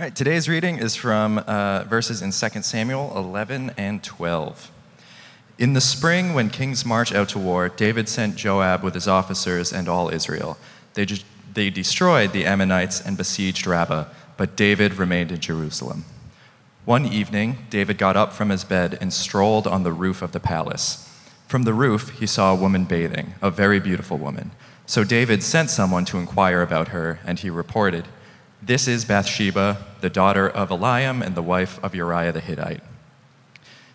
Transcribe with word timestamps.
All 0.00 0.06
right, 0.06 0.16
today's 0.16 0.48
reading 0.48 0.78
is 0.78 0.96
from 0.96 1.36
uh, 1.46 1.84
verses 1.84 2.22
in 2.22 2.30
2 2.30 2.62
Samuel 2.62 3.12
11 3.14 3.72
and 3.76 4.02
12. 4.02 4.70
In 5.58 5.74
the 5.74 5.80
spring, 5.82 6.32
when 6.32 6.48
kings 6.48 6.86
march 6.86 7.12
out 7.12 7.28
to 7.28 7.38
war, 7.38 7.68
David 7.68 8.08
sent 8.08 8.34
Joab 8.34 8.82
with 8.82 8.94
his 8.94 9.06
officers 9.06 9.74
and 9.74 9.90
all 9.90 10.08
Israel. 10.08 10.56
They, 10.94 11.04
ju- 11.04 11.22
they 11.52 11.68
destroyed 11.68 12.32
the 12.32 12.46
Ammonites 12.46 13.02
and 13.02 13.18
besieged 13.18 13.66
Rabbah, 13.66 14.06
but 14.38 14.56
David 14.56 14.94
remained 14.94 15.32
in 15.32 15.40
Jerusalem. 15.40 16.06
One 16.86 17.04
evening, 17.04 17.66
David 17.68 17.98
got 17.98 18.16
up 18.16 18.32
from 18.32 18.48
his 18.48 18.64
bed 18.64 18.96
and 19.02 19.12
strolled 19.12 19.66
on 19.66 19.82
the 19.82 19.92
roof 19.92 20.22
of 20.22 20.32
the 20.32 20.40
palace. 20.40 21.14
From 21.46 21.64
the 21.64 21.74
roof, 21.74 22.18
he 22.18 22.26
saw 22.26 22.54
a 22.54 22.58
woman 22.58 22.86
bathing, 22.86 23.34
a 23.42 23.50
very 23.50 23.78
beautiful 23.78 24.16
woman. 24.16 24.52
So 24.86 25.04
David 25.04 25.42
sent 25.42 25.68
someone 25.68 26.06
to 26.06 26.16
inquire 26.16 26.62
about 26.62 26.88
her, 26.88 27.20
and 27.26 27.38
he 27.38 27.50
reported, 27.50 28.06
This 28.62 28.86
is 28.86 29.06
Bathsheba, 29.06 29.78
the 30.02 30.10
daughter 30.10 30.46
of 30.46 30.68
Eliam 30.68 31.24
and 31.24 31.34
the 31.34 31.42
wife 31.42 31.82
of 31.82 31.94
Uriah 31.94 32.32
the 32.32 32.40
Hittite. 32.40 32.82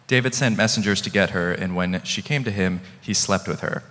David 0.08 0.34
sent 0.34 0.58
messengers 0.58 1.02
to 1.02 1.12
get 1.12 1.32
her, 1.32 1.52
and 1.52 1.76
when 1.76 2.02
she 2.04 2.24
came 2.24 2.44
to 2.44 2.52
him, 2.52 2.82
he 3.00 3.14
slept 3.14 3.48
with 3.48 3.60
her. 3.60 3.84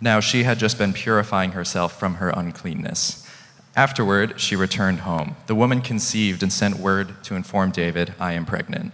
Now 0.00 0.20
she 0.20 0.44
had 0.44 0.58
just 0.58 0.78
been 0.78 0.94
purifying 0.94 1.52
herself 1.52 1.98
from 1.98 2.14
her 2.14 2.30
uncleanness. 2.30 3.28
Afterward, 3.76 4.40
she 4.40 4.56
returned 4.56 5.00
home. 5.00 5.36
The 5.46 5.54
woman 5.54 5.82
conceived 5.82 6.42
and 6.42 6.52
sent 6.52 6.78
word 6.78 7.22
to 7.24 7.34
inform 7.34 7.70
David, 7.70 8.14
I 8.18 8.32
am 8.32 8.46
pregnant. 8.46 8.92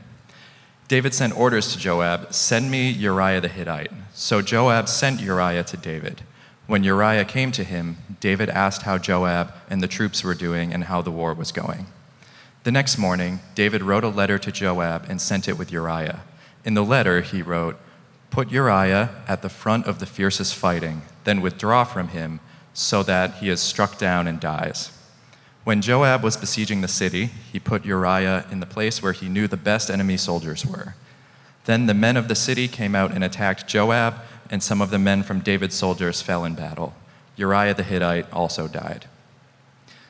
David 0.89 1.15
sent 1.15 1.39
orders 1.39 1.73
to 1.73 1.79
Joab, 1.79 2.35
Send 2.35 2.73
me 2.73 2.91
Uriah 2.91 3.41
the 3.41 3.49
Hittite. 3.49 3.93
So 4.15 4.43
Joab 4.43 4.89
sent 4.89 5.21
Uriah 5.21 5.65
to 5.65 5.77
David. 5.77 6.23
When 6.67 6.83
Uriah 6.83 7.27
came 7.27 7.53
to 7.53 7.65
him, 7.65 7.99
David 8.21 8.49
asked 8.49 8.83
how 8.83 8.97
Joab 8.97 9.53
and 9.69 9.83
the 9.83 9.89
troops 9.89 10.25
were 10.25 10.35
doing 10.35 10.73
and 10.73 10.85
how 10.85 11.03
the 11.03 11.11
war 11.11 11.35
was 11.35 11.53
going. 11.53 11.87
The 12.63 12.73
next 12.73 12.97
morning, 12.97 13.41
David 13.55 13.83
wrote 13.83 14.05
a 14.05 14.09
letter 14.09 14.39
to 14.39 14.51
Joab 14.51 15.05
and 15.09 15.21
sent 15.21 15.47
it 15.47 15.59
with 15.59 15.71
Uriah. 15.71 16.23
In 16.65 16.73
the 16.73 16.85
letter, 16.85 17.21
he 17.21 17.43
wrote, 17.43 17.79
Put 18.31 18.51
Uriah 18.51 19.11
at 19.29 19.43
the 19.43 19.51
front 19.51 19.87
of 19.87 19.99
the 19.99 20.07
fiercest 20.07 20.55
fighting, 20.55 21.03
then 21.25 21.43
withdraw 21.43 21.85
from 21.85 22.09
him, 22.09 22.41
so 22.73 23.03
that 23.03 23.35
he 23.35 23.51
is 23.51 23.61
struck 23.61 23.99
down 23.99 24.27
and 24.27 24.41
dies. 24.41 24.91
When 25.65 25.83
Joab 25.83 26.23
was 26.23 26.37
besieging 26.37 26.81
the 26.81 26.89
city, 26.89 27.27
he 27.53 27.61
put 27.61 27.85
Uriah 27.85 28.47
in 28.51 28.61
the 28.61 28.67
place 28.67 29.03
where 29.03 29.13
he 29.13 29.29
knew 29.29 29.47
the 29.47 29.57
best 29.59 29.91
enemy 29.91 30.17
soldiers 30.17 30.65
were. 30.65 30.95
Then 31.65 31.87
the 31.87 31.95
men 31.95 32.17
of 32.17 32.29
the 32.29 32.35
city 32.35 32.69
came 32.69 32.95
out 32.95 33.13
and 33.13 33.23
attacked 33.23 33.67
Joab, 33.67 34.17
and 34.51 34.63
some 34.63 34.81
of 34.81 34.91
the 34.91 34.99
men 34.99 35.23
from 35.23 35.41
David's 35.41 35.75
soldiers 35.75 36.23
fell 36.23 36.45
in 36.45 36.55
battle. 36.55 36.95
Uriah 37.37 37.75
the 37.75 37.83
Hittite 37.83 38.33
also 38.33 38.69
died. 38.69 39.07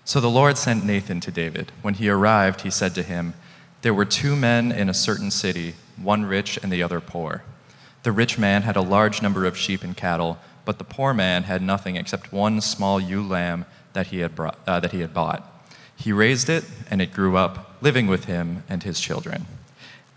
So 0.04 0.20
the 0.20 0.30
Lord 0.30 0.58
sent 0.58 0.84
Nathan 0.84 1.20
to 1.20 1.30
David. 1.30 1.72
When 1.80 1.94
he 1.94 2.08
arrived, 2.08 2.60
he 2.60 2.70
said 2.70 2.94
to 2.94 3.02
him, 3.02 3.34
There 3.82 3.94
were 3.94 4.04
two 4.04 4.36
men 4.36 4.70
in 4.70 4.88
a 4.88 4.94
certain 4.94 5.30
city 5.30 5.74
one 5.96 6.24
rich 6.24 6.58
and 6.62 6.72
the 6.72 6.82
other 6.82 7.00
poor. 7.00 7.42
The 8.02 8.12
rich 8.12 8.38
man 8.38 8.62
had 8.62 8.76
a 8.76 8.82
large 8.82 9.22
number 9.22 9.46
of 9.46 9.56
sheep 9.56 9.82
and 9.82 9.96
cattle, 9.96 10.38
but 10.64 10.78
the 10.78 10.84
poor 10.84 11.14
man 11.14 11.44
had 11.44 11.62
nothing 11.62 11.96
except 11.96 12.32
one 12.32 12.60
small 12.60 13.00
ewe 13.00 13.22
lamb 13.22 13.64
that 13.92 14.08
he 14.08 14.18
had, 14.18 14.34
brought, 14.34 14.58
uh, 14.66 14.80
that 14.80 14.92
he 14.92 15.00
had 15.00 15.14
bought. 15.14 15.50
He 15.96 16.12
raised 16.12 16.48
it, 16.48 16.64
and 16.90 17.00
it 17.00 17.12
grew 17.12 17.36
up, 17.36 17.76
living 17.80 18.06
with 18.06 18.24
him 18.24 18.64
and 18.68 18.82
his 18.82 19.00
children. 19.00 19.46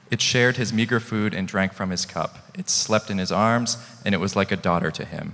It 0.10 0.22
shared 0.22 0.58
his 0.58 0.72
meager 0.72 1.00
food 1.00 1.34
and 1.34 1.48
drank 1.48 1.74
from 1.74 1.90
his 1.90 2.06
cup. 2.06 2.38
It 2.58 2.70
slept 2.70 3.10
in 3.10 3.18
his 3.18 3.32
arms, 3.32 3.78
and 4.06 4.16
it 4.16 4.20
was 4.20 4.36
like 4.36 4.52
a 4.52 4.58
daughter 4.58 4.92
to 4.92 5.06
him. 5.06 5.34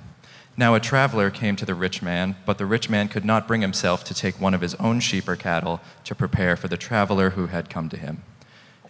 Now 0.56 0.76
a 0.76 0.80
traveler 0.80 1.32
came 1.32 1.56
to 1.56 1.66
the 1.66 1.76
rich 1.76 2.02
man, 2.02 2.36
but 2.46 2.58
the 2.58 2.66
rich 2.66 2.90
man 2.90 3.08
could 3.08 3.26
not 3.26 3.48
bring 3.48 3.62
himself 3.62 4.04
to 4.06 4.14
take 4.14 4.40
one 4.40 4.54
of 4.54 4.62
his 4.62 4.76
own 4.76 5.00
sheep 5.00 5.28
or 5.28 5.36
cattle 5.36 5.82
to 6.04 6.14
prepare 6.14 6.56
for 6.56 6.68
the 6.68 6.78
traveler 6.78 7.32
who 7.32 7.48
had 7.48 7.70
come 7.70 7.90
to 7.90 7.98
him. 7.98 8.24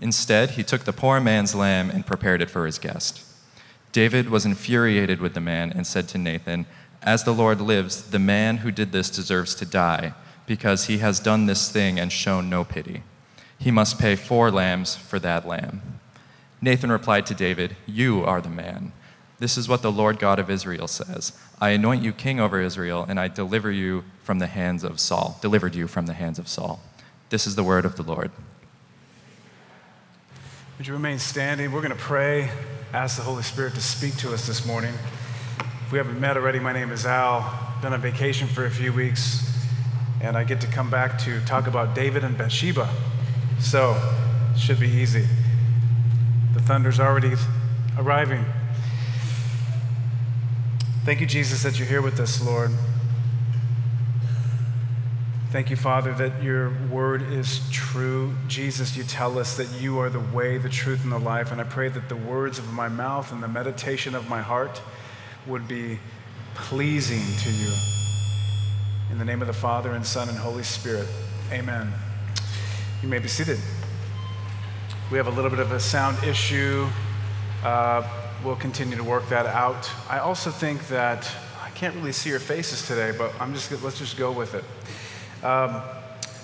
Instead, 0.01 0.51
he 0.51 0.63
took 0.63 0.83
the 0.83 0.91
poor 0.91 1.21
man's 1.21 1.55
lamb 1.55 1.89
and 1.89 2.05
prepared 2.05 2.41
it 2.41 2.49
for 2.49 2.65
his 2.65 2.79
guest. 2.79 3.23
David 3.93 4.29
was 4.29 4.45
infuriated 4.45 5.21
with 5.21 5.33
the 5.33 5.39
man 5.39 5.71
and 5.71 5.87
said 5.87 6.09
to 6.09 6.17
Nathan, 6.17 6.65
As 7.01 7.23
the 7.23 7.33
Lord 7.33 7.61
lives, 7.61 8.09
the 8.09 8.19
man 8.19 8.57
who 8.57 8.71
did 8.71 8.91
this 8.91 9.09
deserves 9.09 9.55
to 9.55 9.65
die, 9.65 10.13
because 10.45 10.85
he 10.85 10.97
has 10.97 11.21
done 11.21 11.45
this 11.45 11.71
thing 11.71 11.97
and 11.99 12.11
shown 12.11 12.49
no 12.49 12.65
pity. 12.65 13.03
He 13.57 13.71
must 13.71 13.99
pay 13.99 14.15
four 14.15 14.51
lambs 14.51 14.95
for 14.95 15.19
that 15.19 15.47
lamb. 15.47 15.99
Nathan 16.61 16.91
replied 16.91 17.25
to 17.27 17.33
David, 17.33 17.75
You 17.85 18.23
are 18.23 18.41
the 18.41 18.49
man. 18.49 18.93
This 19.39 19.57
is 19.57 19.67
what 19.67 19.81
the 19.81 19.91
Lord 19.91 20.19
God 20.19 20.39
of 20.39 20.49
Israel 20.49 20.87
says 20.87 21.37
I 21.59 21.71
anoint 21.71 22.03
you 22.03 22.13
king 22.13 22.39
over 22.39 22.61
Israel, 22.61 23.05
and 23.07 23.19
I 23.19 23.27
deliver 23.27 23.71
you 23.71 24.05
from 24.23 24.39
the 24.39 24.47
hands 24.47 24.83
of 24.83 24.99
Saul, 24.99 25.37
delivered 25.41 25.75
you 25.75 25.87
from 25.87 26.05
the 26.05 26.13
hands 26.13 26.39
of 26.39 26.47
Saul. 26.47 26.81
This 27.29 27.45
is 27.45 27.55
the 27.55 27.63
word 27.63 27.83
of 27.83 27.95
the 27.95 28.03
Lord. 28.03 28.31
Would 30.77 30.87
you 30.87 30.93
remain 30.93 31.19
standing? 31.19 31.71
We're 31.71 31.81
going 31.81 31.95
to 31.95 32.01
pray, 32.01 32.49
ask 32.93 33.17
the 33.17 33.23
Holy 33.23 33.43
Spirit 33.43 33.75
to 33.75 33.81
speak 33.81 34.15
to 34.17 34.33
us 34.33 34.47
this 34.47 34.65
morning. 34.65 34.93
If 35.85 35.91
we 35.91 35.97
haven't 35.97 36.19
met 36.19 36.37
already, 36.37 36.59
my 36.59 36.73
name 36.73 36.91
is 36.91 37.05
Al. 37.05 37.73
Been 37.81 37.93
on 37.93 38.01
vacation 38.01 38.47
for 38.47 38.65
a 38.65 38.71
few 38.71 38.93
weeks, 38.93 39.49
and 40.21 40.37
I 40.37 40.45
get 40.45 40.61
to 40.61 40.67
come 40.67 40.89
back 40.89 41.19
to 41.19 41.41
talk 41.41 41.67
about 41.67 41.93
David 41.93 42.23
and 42.23 42.37
Bathsheba. 42.37 42.89
So, 43.63 43.97
should 44.55 44.79
be 44.79 44.89
easy. 44.89 45.25
The 46.53 46.61
thunder's 46.61 46.99
already 46.99 47.33
arriving. 47.97 48.45
Thank 51.05 51.21
you, 51.21 51.25
Jesus, 51.25 51.63
that 51.63 51.79
you're 51.79 51.87
here 51.87 52.01
with 52.01 52.19
us, 52.19 52.45
Lord. 52.45 52.71
Thank 55.49 55.69
you, 55.69 55.75
Father, 55.75 56.13
that 56.13 56.43
your 56.43 56.73
word 56.91 57.23
is 57.31 57.61
true. 57.71 58.35
Jesus, 58.47 58.97
you 58.97 59.03
tell 59.03 59.39
us 59.39 59.55
that 59.57 59.71
you 59.81 59.97
are 59.97 60.09
the 60.09 60.19
way, 60.19 60.57
the 60.57 60.69
truth, 60.69 61.03
and 61.03 61.11
the 61.11 61.17
life. 61.17 61.51
And 61.51 61.61
I 61.61 61.63
pray 61.63 61.87
that 61.89 62.09
the 62.09 62.15
words 62.15 62.59
of 62.59 62.71
my 62.73 62.89
mouth 62.89 63.31
and 63.31 63.41
the 63.41 63.47
meditation 63.47 64.13
of 64.13 64.29
my 64.29 64.41
heart 64.41 64.81
would 65.47 65.67
be 65.67 65.99
pleasing 66.53 67.23
to 67.43 67.49
you. 67.49 67.73
In 69.09 69.17
the 69.17 69.25
name 69.25 69.41
of 69.41 69.47
the 69.47 69.53
Father, 69.53 69.93
and 69.93 70.05
Son, 70.05 70.27
and 70.27 70.37
Holy 70.37 70.63
Spirit, 70.63 71.07
amen. 71.51 71.93
You 73.03 73.09
may 73.09 73.19
be 73.19 73.27
seated. 73.27 73.59
We 75.11 75.17
have 75.17 75.27
a 75.27 75.29
little 75.29 75.49
bit 75.49 75.59
of 75.59 75.73
a 75.73 75.79
sound 75.81 76.23
issue. 76.23 76.87
Uh, 77.61 78.07
we'll 78.45 78.55
continue 78.55 78.95
to 78.95 79.03
work 79.03 79.27
that 79.27 79.45
out. 79.45 79.91
I 80.09 80.19
also 80.19 80.51
think 80.51 80.87
that 80.87 81.29
I 81.61 81.69
can't 81.71 81.93
really 81.95 82.13
see 82.13 82.29
your 82.29 82.39
faces 82.39 82.87
today, 82.87 83.11
but 83.11 83.33
I'm 83.41 83.53
just 83.53 83.69
let's 83.83 83.99
just 83.99 84.15
go 84.15 84.31
with 84.31 84.55
it. 84.55 84.63
Um, 85.43 85.81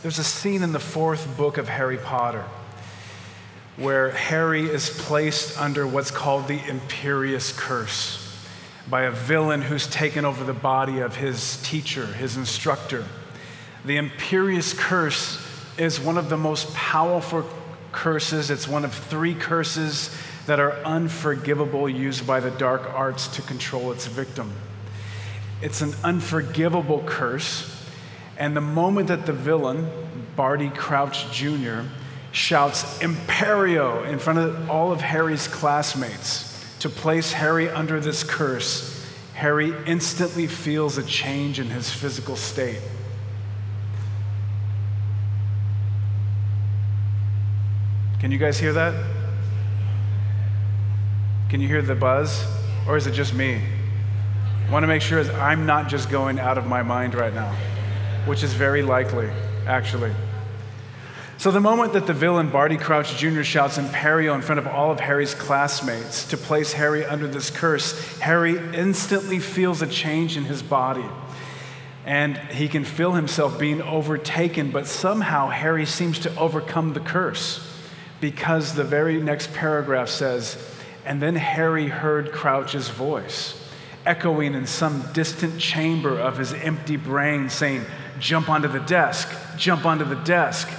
there's 0.02 0.20
a 0.20 0.24
scene 0.24 0.62
in 0.62 0.74
the 0.74 0.82
fourth 0.82 1.38
book 1.38 1.58
of 1.58 1.70
Harry 1.70 1.98
Potter 1.98 2.44
where 3.78 4.12
Harry 4.12 4.66
is 4.66 4.90
placed 4.90 5.58
under 5.58 5.88
what's 5.88 6.12
called 6.12 6.50
the 6.50 6.60
Imperius 6.60 7.56
Curse 7.56 8.38
by 8.90 9.04
a 9.04 9.12
villain 9.12 9.62
who's 9.62 9.88
taken 9.88 10.26
over 10.26 10.44
the 10.44 10.54
body 10.54 11.00
of 11.00 11.16
his 11.16 11.62
teacher, 11.64 12.06
his 12.06 12.36
instructor. 12.36 13.06
The 13.86 13.96
Imperius 13.96 14.78
Curse 14.78 15.46
is 15.80 16.00
one 16.00 16.18
of 16.18 16.30
the 16.30 16.38
most 16.38 16.74
powerful 16.74 17.44
curses. 17.92 18.52
It's 18.52 18.68
one 18.68 18.86
of 18.86 18.94
three 18.94 19.34
curses 19.34 20.16
that 20.46 20.60
are 20.60 20.74
unforgivable, 20.84 21.88
used 21.88 22.28
by 22.28 22.40
the 22.40 22.52
dark 22.52 22.94
arts 22.94 23.28
to 23.30 23.42
control 23.42 23.92
its 23.92 24.06
victim. 24.06 24.52
It's 25.62 25.82
an 25.82 25.94
unforgivable 26.04 27.04
curse 27.06 27.76
and 28.40 28.56
the 28.56 28.62
moment 28.62 29.10
that 29.10 29.26
the 29.26 29.34
villain, 29.34 29.90
Barty 30.38 30.70
Crouch 30.70 31.30
Jr., 31.32 31.82
shouts 32.32 33.00
Imperio 33.00 34.04
in 34.04 34.18
front 34.18 34.40
of 34.40 34.70
all 34.70 34.94
of 34.94 35.02
Harry's 35.02 35.48
classmates 35.48 36.46
to 36.80 36.90
place 36.90 37.34
Harry 37.34 37.70
under 37.70 38.00
this 38.00 38.24
curse, 38.24 39.06
Harry 39.34 39.74
instantly 39.86 40.48
feels 40.48 40.98
a 40.98 41.04
change 41.04 41.60
in 41.60 41.68
his 41.68 41.92
physical 41.92 42.38
state. 42.38 42.80
Can 48.20 48.32
you 48.32 48.38
guys 48.38 48.60
hear 48.60 48.74
that? 48.74 48.94
Can 51.50 51.62
you 51.62 51.68
hear 51.68 51.82
the 51.82 51.96
buzz? 51.96 52.46
Or 52.88 52.98
is 52.98 53.08
it 53.08 53.12
just 53.12 53.34
me? 53.34 53.62
I 54.68 54.72
want 54.72 54.84
to 54.84 54.88
make 54.88 55.02
sure 55.02 55.22
I'm 55.34 55.66
not 55.66 55.90
just 55.90 56.10
going 56.10 56.40
out 56.40 56.58
of 56.58 56.68
my 56.68 56.84
mind 56.84 57.16
right 57.16 57.34
now 57.34 57.56
which 58.26 58.44
is 58.44 58.54
very 58.54 58.82
likely, 58.82 59.30
actually. 59.66 60.12
So, 61.38 61.52
the 61.52 61.62
moment 61.62 61.94
that 61.94 62.06
the 62.06 62.14
villain 62.14 62.50
Barty 62.50 62.78
Crouch 62.78 63.16
Jr. 63.16 63.44
shouts 63.44 63.78
Imperio 63.78 64.36
in 64.36 64.42
front 64.42 64.60
of 64.60 64.68
all 64.68 64.92
of 64.92 65.00
Harry's 65.00 65.34
classmates 65.34 66.28
to 66.28 66.38
place 66.38 66.74
Harry 66.74 67.06
under 67.06 67.28
this 67.28 67.50
curse, 67.50 68.20
Harry 68.20 68.58
instantly 68.76 69.40
feels 69.40 69.82
a 69.82 69.88
change 69.88 70.36
in 70.36 70.44
his 70.44 70.62
body. 70.62 71.06
And 72.06 72.38
he 72.38 72.68
can 72.68 72.84
feel 72.84 73.14
himself 73.14 73.58
being 73.58 73.82
overtaken, 73.82 74.72
but 74.72 74.86
somehow 74.86 75.48
Harry 75.48 75.86
seems 75.86 76.20
to 76.20 76.36
overcome 76.38 76.94
the 76.94 77.00
curse 77.00 77.69
because 78.22 78.76
the 78.76 78.84
very 78.84 79.22
next 79.22 79.54
paragraph 79.54 80.10
says, 80.10 80.58
And 81.06 81.22
then 81.22 81.36
Harry 81.36 81.88
heard 81.88 82.32
Crouch's 82.32 82.90
voice, 82.90 83.60
echoing 84.06 84.54
in 84.54 84.66
some 84.66 85.04
distant 85.14 85.60
chamber 85.60 86.18
of 86.20 86.38
his 86.38 86.54
empty 86.54 86.98
brain, 86.98 87.50
saying, 87.50 87.86
Jump 88.20 88.50
onto 88.50 88.68
the 88.68 88.80
desk, 88.80 89.30
jump 89.58 89.86
onto 89.86 90.04
the 90.04 90.16
desk. 90.16 90.70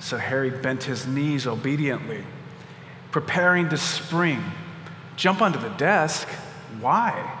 So 0.00 0.16
Harry 0.16 0.50
bent 0.50 0.84
his 0.84 1.06
knees 1.06 1.46
obediently, 1.46 2.24
preparing 3.10 3.68
to 3.68 3.76
spring. 3.76 4.42
Jump 5.16 5.42
onto 5.42 5.60
the 5.60 5.68
desk? 5.68 6.26
Why? 6.80 7.36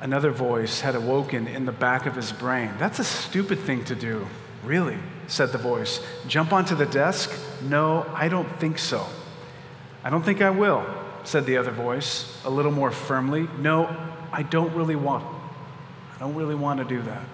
Another 0.00 0.30
voice 0.30 0.80
had 0.80 0.94
awoken 0.94 1.46
in 1.46 1.64
the 1.64 1.72
back 1.72 2.04
of 2.04 2.16
his 2.16 2.32
brain. 2.32 2.72
That's 2.78 2.98
a 2.98 3.04
stupid 3.04 3.60
thing 3.60 3.84
to 3.84 3.94
do. 3.94 4.26
Really, 4.62 4.98
said 5.26 5.52
the 5.52 5.58
voice. 5.58 6.00
Jump 6.26 6.52
onto 6.52 6.74
the 6.74 6.86
desk? 6.86 7.32
No, 7.62 8.06
I 8.14 8.28
don't 8.28 8.48
think 8.58 8.78
so. 8.78 9.06
I 10.04 10.10
don't 10.10 10.22
think 10.22 10.40
I 10.40 10.50
will, 10.50 10.86
said 11.24 11.46
the 11.46 11.56
other 11.56 11.70
voice, 11.70 12.40
a 12.44 12.50
little 12.50 12.72
more 12.72 12.90
firmly. 12.90 13.48
No, 13.58 13.94
I 14.32 14.42
don't 14.42 14.74
really 14.74 14.96
want. 14.96 15.24
I 16.14 16.18
don't 16.18 16.34
really 16.34 16.54
want 16.54 16.78
to 16.78 16.84
do 16.84 17.02
that. 17.02 17.24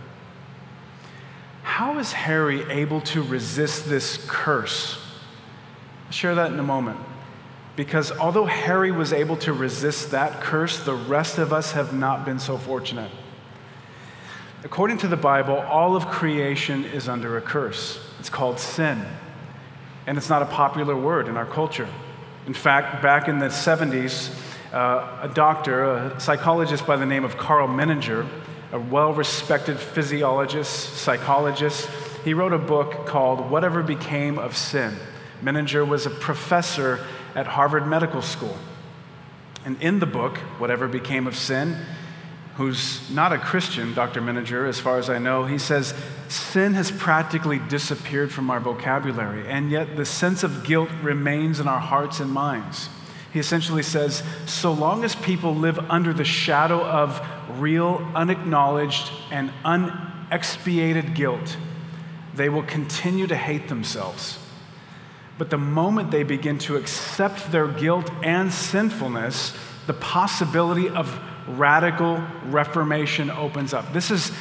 How 1.62 1.98
is 1.98 2.12
Harry 2.12 2.68
able 2.70 3.00
to 3.02 3.22
resist 3.22 3.88
this 3.88 4.24
curse? 4.28 4.98
I'll 6.06 6.12
share 6.12 6.34
that 6.34 6.52
in 6.52 6.58
a 6.58 6.64
moment. 6.64 6.98
Because 7.76 8.12
although 8.12 8.44
Harry 8.44 8.92
was 8.92 9.12
able 9.12 9.36
to 9.38 9.52
resist 9.52 10.10
that 10.10 10.40
curse, 10.42 10.80
the 10.80 10.94
rest 10.94 11.38
of 11.38 11.52
us 11.52 11.72
have 11.72 11.94
not 11.94 12.24
been 12.24 12.38
so 12.38 12.58
fortunate. 12.58 13.10
According 14.64 14.98
to 14.98 15.08
the 15.08 15.16
Bible, 15.16 15.56
all 15.56 15.96
of 15.96 16.06
creation 16.06 16.84
is 16.84 17.08
under 17.08 17.36
a 17.36 17.40
curse. 17.40 17.98
It's 18.20 18.30
called 18.30 18.60
sin. 18.60 19.04
And 20.06 20.16
it's 20.16 20.28
not 20.28 20.42
a 20.42 20.46
popular 20.46 20.96
word 20.96 21.26
in 21.26 21.36
our 21.36 21.46
culture. 21.46 21.88
In 22.46 22.54
fact, 22.54 23.02
back 23.02 23.26
in 23.26 23.40
the 23.40 23.46
70s, 23.46 24.32
uh, 24.72 25.18
a 25.22 25.28
doctor, 25.28 25.82
a 25.84 26.20
psychologist 26.20 26.86
by 26.86 26.96
the 26.96 27.06
name 27.06 27.24
of 27.24 27.36
Karl 27.36 27.66
Menninger, 27.66 28.26
a 28.70 28.78
well 28.78 29.12
respected 29.12 29.78
physiologist, 29.78 30.94
psychologist, 30.94 31.88
he 32.24 32.32
wrote 32.32 32.52
a 32.52 32.58
book 32.58 33.04
called 33.04 33.50
Whatever 33.50 33.82
Became 33.82 34.38
of 34.38 34.56
Sin. 34.56 34.96
Menninger 35.42 35.86
was 35.86 36.06
a 36.06 36.10
professor 36.10 37.04
at 37.34 37.48
Harvard 37.48 37.86
Medical 37.86 38.22
School. 38.22 38.56
And 39.64 39.80
in 39.82 39.98
the 39.98 40.06
book, 40.06 40.38
Whatever 40.58 40.86
Became 40.86 41.26
of 41.26 41.36
Sin, 41.36 41.76
who's 42.56 43.10
not 43.10 43.32
a 43.32 43.38
Christian, 43.38 43.94
Dr. 43.94 44.20
Menninger, 44.20 44.68
as 44.68 44.78
far 44.78 44.98
as 44.98 45.08
I 45.08 45.18
know, 45.18 45.44
he 45.44 45.58
says, 45.58 45.94
Sin 46.28 46.74
has 46.74 46.90
practically 46.90 47.58
disappeared 47.58 48.30
from 48.30 48.50
our 48.50 48.60
vocabulary, 48.60 49.46
and 49.48 49.70
yet 49.70 49.96
the 49.96 50.04
sense 50.04 50.42
of 50.42 50.64
guilt 50.64 50.90
remains 51.02 51.60
in 51.60 51.68
our 51.68 51.80
hearts 51.80 52.20
and 52.20 52.30
minds. 52.30 52.88
He 53.32 53.38
essentially 53.38 53.82
says, 53.82 54.22
so 54.44 54.72
long 54.72 55.04
as 55.04 55.14
people 55.16 55.54
live 55.54 55.78
under 55.90 56.12
the 56.12 56.24
shadow 56.24 56.84
of 56.84 57.26
real, 57.58 58.06
unacknowledged, 58.14 59.10
and 59.30 59.50
unexpiated 59.64 61.14
guilt, 61.14 61.56
they 62.34 62.50
will 62.50 62.62
continue 62.62 63.26
to 63.26 63.36
hate 63.36 63.68
themselves. 63.68 64.38
But 65.38 65.48
the 65.48 65.58
moment 65.58 66.10
they 66.10 66.24
begin 66.24 66.58
to 66.60 66.76
accept 66.76 67.50
their 67.50 67.68
guilt 67.68 68.10
and 68.22 68.52
sinfulness, 68.52 69.56
the 69.86 69.94
possibility 69.94 70.90
of 70.90 71.18
radical 71.48 72.22
reformation 72.46 73.30
opens 73.30 73.74
up. 73.74 73.92
This 73.92 74.10
is 74.10 74.32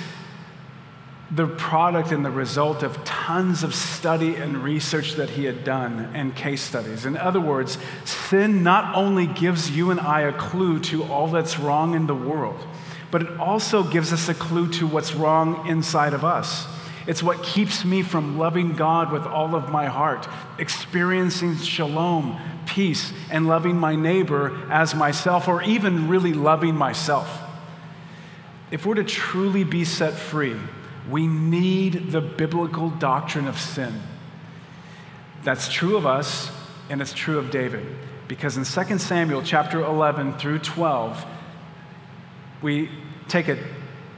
the 1.33 1.48
product 1.48 2.12
and 2.12 2.25
the 2.25 2.31
result 2.31 2.83
of 2.83 3.01
tons 3.06 3.63
of 3.63 3.74
study 3.74 4.36
and 4.36 4.57
research 4.57 5.13
that 5.13 5.30
he 5.30 5.45
had 5.45 5.63
done 5.63 6.12
and 6.13 6.36
case 6.36 6.62
studies. 6.62 7.06
In 7.06 7.15
other 7.15 7.39
words, 7.39 7.77
sin 8.03 8.63
not 8.63 8.95
only 8.95 9.27
gives 9.27 9.71
you 9.71 9.92
and 9.92 10.00
I 10.00 10.21
a 10.21 10.33
clue 10.33 10.80
to 10.81 11.03
all 11.06 11.27
that's 11.27 11.57
wrong 11.57 11.95
in 11.95 12.06
the 12.06 12.15
world, 12.15 12.59
but 13.12 13.21
it 13.21 13.39
also 13.39 13.83
gives 13.83 14.12
us 14.12 14.27
a 14.27 14.33
clue 14.33 14.69
to 14.74 14.88
what's 14.88 15.13
wrong 15.13 15.68
inside 15.68 16.13
of 16.13 16.25
us. 16.25 16.68
It's 17.07 17.24
what 17.24 17.44
keeps 17.44 17.86
me 17.86 18.03
from 18.03 18.38
loving 18.38 18.75
God 18.75 19.12
with 19.12 19.25
all 19.25 19.56
of 19.56 19.69
my 19.69 19.86
heart, 19.86 20.27
experiencing 20.59 21.57
shalom, 21.57 22.39
peace, 22.66 23.13
and 23.30 23.48
loving 23.48 23.78
my 23.78 23.96
neighbor 23.96 24.58
as 24.69 24.96
myself, 24.96 25.48
or 25.48 25.62
even 25.63 26.08
really 26.08 26.34
loving 26.34 26.75
myself. 26.75 27.42
If 28.72 28.86
we're 28.86 28.96
to 28.96 29.04
truly 29.04 29.63
be 29.63 29.84
set 29.84 30.13
free, 30.13 30.56
we 31.10 31.28
need 31.28 32.12
the 32.12 32.22
biblical 32.22 32.90
doctrine 32.90 33.48
of 33.48 33.60
sin. 33.60 34.02
That's 35.44 35.72
true 35.72 35.98
of 35.98 36.06
us, 36.06 36.52
and 36.90 37.02
it's 37.02 37.13
true 37.13 37.38
of 37.38 37.52
David. 37.52 37.86
Because 38.28 38.56
in 38.56 38.63
2 38.63 38.98
Samuel 39.00 39.42
chapter 39.42 39.81
11 39.84 40.38
through 40.38 40.60
12, 40.60 41.25
we 42.62 42.90
take 43.28 43.48
a 43.48 43.58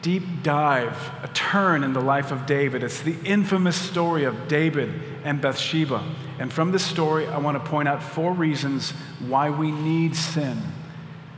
deep 0.04 0.44
dive, 0.44 0.98
a 1.24 1.30
turn 1.30 1.84
in 1.84 1.94
the 1.94 2.02
life 2.02 2.32
of 2.32 2.46
David. 2.46 2.84
It's 2.84 3.02
the 3.02 3.16
infamous 3.24 3.80
story 3.80 4.26
of 4.26 4.48
David 4.48 4.94
and 5.24 5.42
Bathsheba. 5.42 6.04
And 6.44 6.52
from 6.52 6.74
this 6.74 6.86
story, 6.86 7.26
I 7.26 7.38
want 7.38 7.56
to 7.56 7.70
point 7.70 7.88
out 7.88 8.04
four 8.04 8.34
reasons 8.34 8.92
why 9.30 9.50
we 9.50 9.72
need 9.72 10.14
sin. 10.14 10.62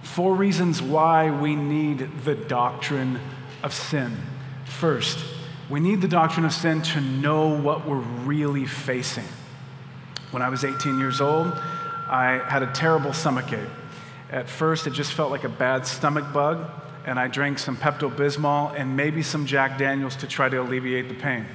Four 0.02 0.34
reasons 0.34 0.82
why 0.82 1.30
we 1.30 1.56
need 1.56 2.10
the 2.24 2.34
doctrine 2.34 3.20
of 3.62 3.72
sin. 3.72 4.18
First, 4.66 5.24
we 5.70 5.80
need 5.80 6.02
the 6.02 6.08
doctrine 6.08 6.44
of 6.44 6.54
sin 6.54 6.82
to 6.82 7.02
know 7.02 7.50
what 7.50 7.86
we're 7.86 7.98
really 7.98 8.66
facing. 8.66 9.28
When 10.32 10.42
I 10.42 10.50
was 10.50 10.66
18 10.66 10.98
years 10.98 11.22
old, 11.22 11.54
I 11.54 12.42
had 12.44 12.64
a 12.64 12.74
terrible 12.74 13.14
stomach 13.14 13.54
ache. 13.54 13.70
At 14.32 14.50
first, 14.50 14.88
it 14.88 14.94
just 14.94 15.14
felt 15.14 15.30
like 15.30 15.44
a 15.44 15.50
bad 15.50 15.86
stomach 15.86 16.34
bug 16.34 16.68
and 17.06 17.20
I 17.20 17.28
drank 17.28 17.60
some 17.60 17.78
Pepto 17.78 18.10
Bismol 18.10 18.74
and 18.76 18.98
maybe 18.98 19.22
some 19.22 19.46
Jack 19.46 19.78
Daniels 19.78 20.16
to 20.16 20.28
try 20.28 20.50
to 20.50 20.60
alleviate 20.60 21.10
the 21.10 21.14
pain. 21.14 21.46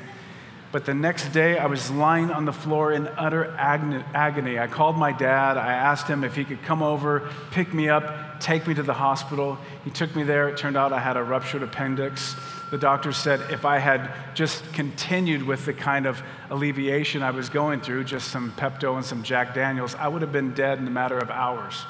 But 0.73 0.85
the 0.85 0.95
next 0.95 1.31
day, 1.31 1.59
I 1.59 1.67
was 1.67 1.91
lying 1.91 2.31
on 2.31 2.45
the 2.45 2.53
floor 2.53 2.93
in 2.93 3.09
utter 3.09 3.53
agony. 3.59 4.59
I 4.59 4.67
called 4.69 4.97
my 4.97 5.11
dad. 5.11 5.57
I 5.57 5.73
asked 5.73 6.07
him 6.07 6.23
if 6.23 6.37
he 6.37 6.45
could 6.45 6.63
come 6.63 6.81
over, 6.81 7.29
pick 7.51 7.75
me 7.75 7.89
up, 7.89 8.41
take 8.41 8.69
me 8.69 8.75
to 8.75 8.83
the 8.83 8.95
hospital. 8.95 9.59
He 9.85 9.91
took 9.91 10.15
me 10.15 10.23
there. 10.23 10.49
It 10.49 10.57
turned 10.57 10.77
out 10.77 10.93
I 10.93 11.01
had 11.01 11.17
a 11.17 11.25
ruptured 11.25 11.65
appendix. 11.65 12.37
The 12.71 12.79
doctor 12.79 13.13
said 13.13 13.41
if 13.51 13.65
I 13.65 13.79
had 13.79 14.13
just 14.35 14.63
continued 14.73 15.43
with 15.43 15.65
the 15.65 15.73
kind 15.73 16.07
of 16.07 16.23
alleviation 16.51 17.23
I 17.23 17.33
was 17.33 17.49
going 17.49 17.81
through, 17.81 18.05
just 18.05 18.29
some 18.29 18.53
Pepto 18.53 18.95
and 18.95 19.05
some 19.05 19.25
Jack 19.25 19.55
Daniels, 19.55 19.97
I 19.97 20.07
would 20.07 20.23
have 20.23 20.33
been 20.33 20.55
dead 20.55 20.79
in 20.79 20.87
a 20.87 20.91
matter 20.91 21.19
of 21.19 21.31
hours. 21.31 21.85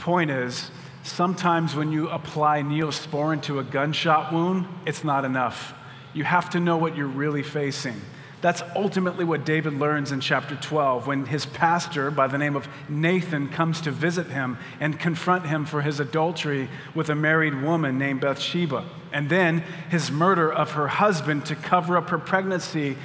Point 0.00 0.32
is, 0.32 0.70
Sometimes 1.04 1.76
when 1.76 1.92
you 1.92 2.08
apply 2.08 2.62
neosporin 2.62 3.42
to 3.42 3.58
a 3.58 3.62
gunshot 3.62 4.32
wound, 4.32 4.66
it's 4.86 5.04
not 5.04 5.26
enough. 5.26 5.74
You 6.14 6.24
have 6.24 6.50
to 6.50 6.60
know 6.60 6.76
what 6.76 6.96
you're 6.96 7.06
really 7.06 7.42
facing. 7.42 8.00
That's 8.40 8.62
ultimately 8.76 9.24
what 9.24 9.46
David 9.46 9.72
learns 9.72 10.12
in 10.12 10.20
chapter 10.20 10.54
12 10.54 11.06
when 11.06 11.24
his 11.24 11.46
pastor, 11.46 12.10
by 12.10 12.26
the 12.26 12.36
name 12.36 12.56
of 12.56 12.68
Nathan, 12.90 13.48
comes 13.48 13.80
to 13.80 13.90
visit 13.90 14.26
him 14.26 14.58
and 14.80 15.00
confront 15.00 15.46
him 15.46 15.64
for 15.64 15.80
his 15.80 15.98
adultery 15.98 16.68
with 16.94 17.08
a 17.08 17.14
married 17.14 17.62
woman 17.62 17.96
named 17.96 18.20
Bathsheba. 18.20 18.84
And 19.12 19.30
then 19.30 19.64
his 19.90 20.10
murder 20.10 20.52
of 20.52 20.72
her 20.72 20.88
husband 20.88 21.46
to 21.46 21.56
cover 21.56 21.96
up 21.96 22.10
her 22.10 22.18
pregnancy. 22.18 22.98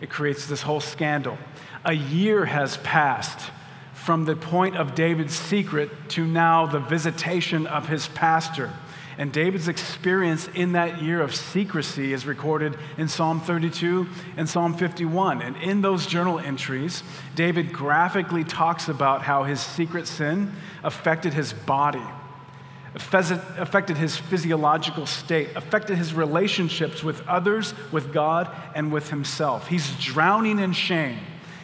It 0.00 0.10
creates 0.10 0.46
this 0.46 0.62
whole 0.62 0.80
scandal. 0.80 1.38
A 1.84 1.92
year 1.92 2.44
has 2.46 2.76
passed 2.78 3.52
from 3.94 4.24
the 4.24 4.34
point 4.34 4.76
of 4.76 4.96
David's 4.96 5.36
secret 5.36 5.90
to 6.08 6.26
now 6.26 6.66
the 6.66 6.80
visitation 6.80 7.68
of 7.68 7.88
his 7.88 8.08
pastor. 8.08 8.72
And 9.18 9.32
David's 9.32 9.68
experience 9.68 10.48
in 10.54 10.72
that 10.72 11.02
year 11.02 11.20
of 11.20 11.34
secrecy 11.34 12.12
is 12.12 12.24
recorded 12.26 12.76
in 12.96 13.08
Psalm 13.08 13.40
32 13.40 14.08
and 14.36 14.48
Psalm 14.48 14.74
51. 14.74 15.42
And 15.42 15.56
in 15.58 15.82
those 15.82 16.06
journal 16.06 16.38
entries, 16.38 17.02
David 17.34 17.72
graphically 17.72 18.44
talks 18.44 18.88
about 18.88 19.22
how 19.22 19.44
his 19.44 19.60
secret 19.60 20.06
sin 20.06 20.52
affected 20.82 21.34
his 21.34 21.52
body, 21.52 22.02
affected 22.94 23.96
his 23.96 24.16
physiological 24.16 25.06
state, 25.06 25.50
affected 25.56 25.98
his 25.98 26.14
relationships 26.14 27.02
with 27.02 27.26
others, 27.28 27.74
with 27.92 28.12
God, 28.12 28.50
and 28.74 28.90
with 28.92 29.10
himself. 29.10 29.68
He's 29.68 29.90
drowning 29.98 30.58
in 30.58 30.72
shame. 30.72 31.18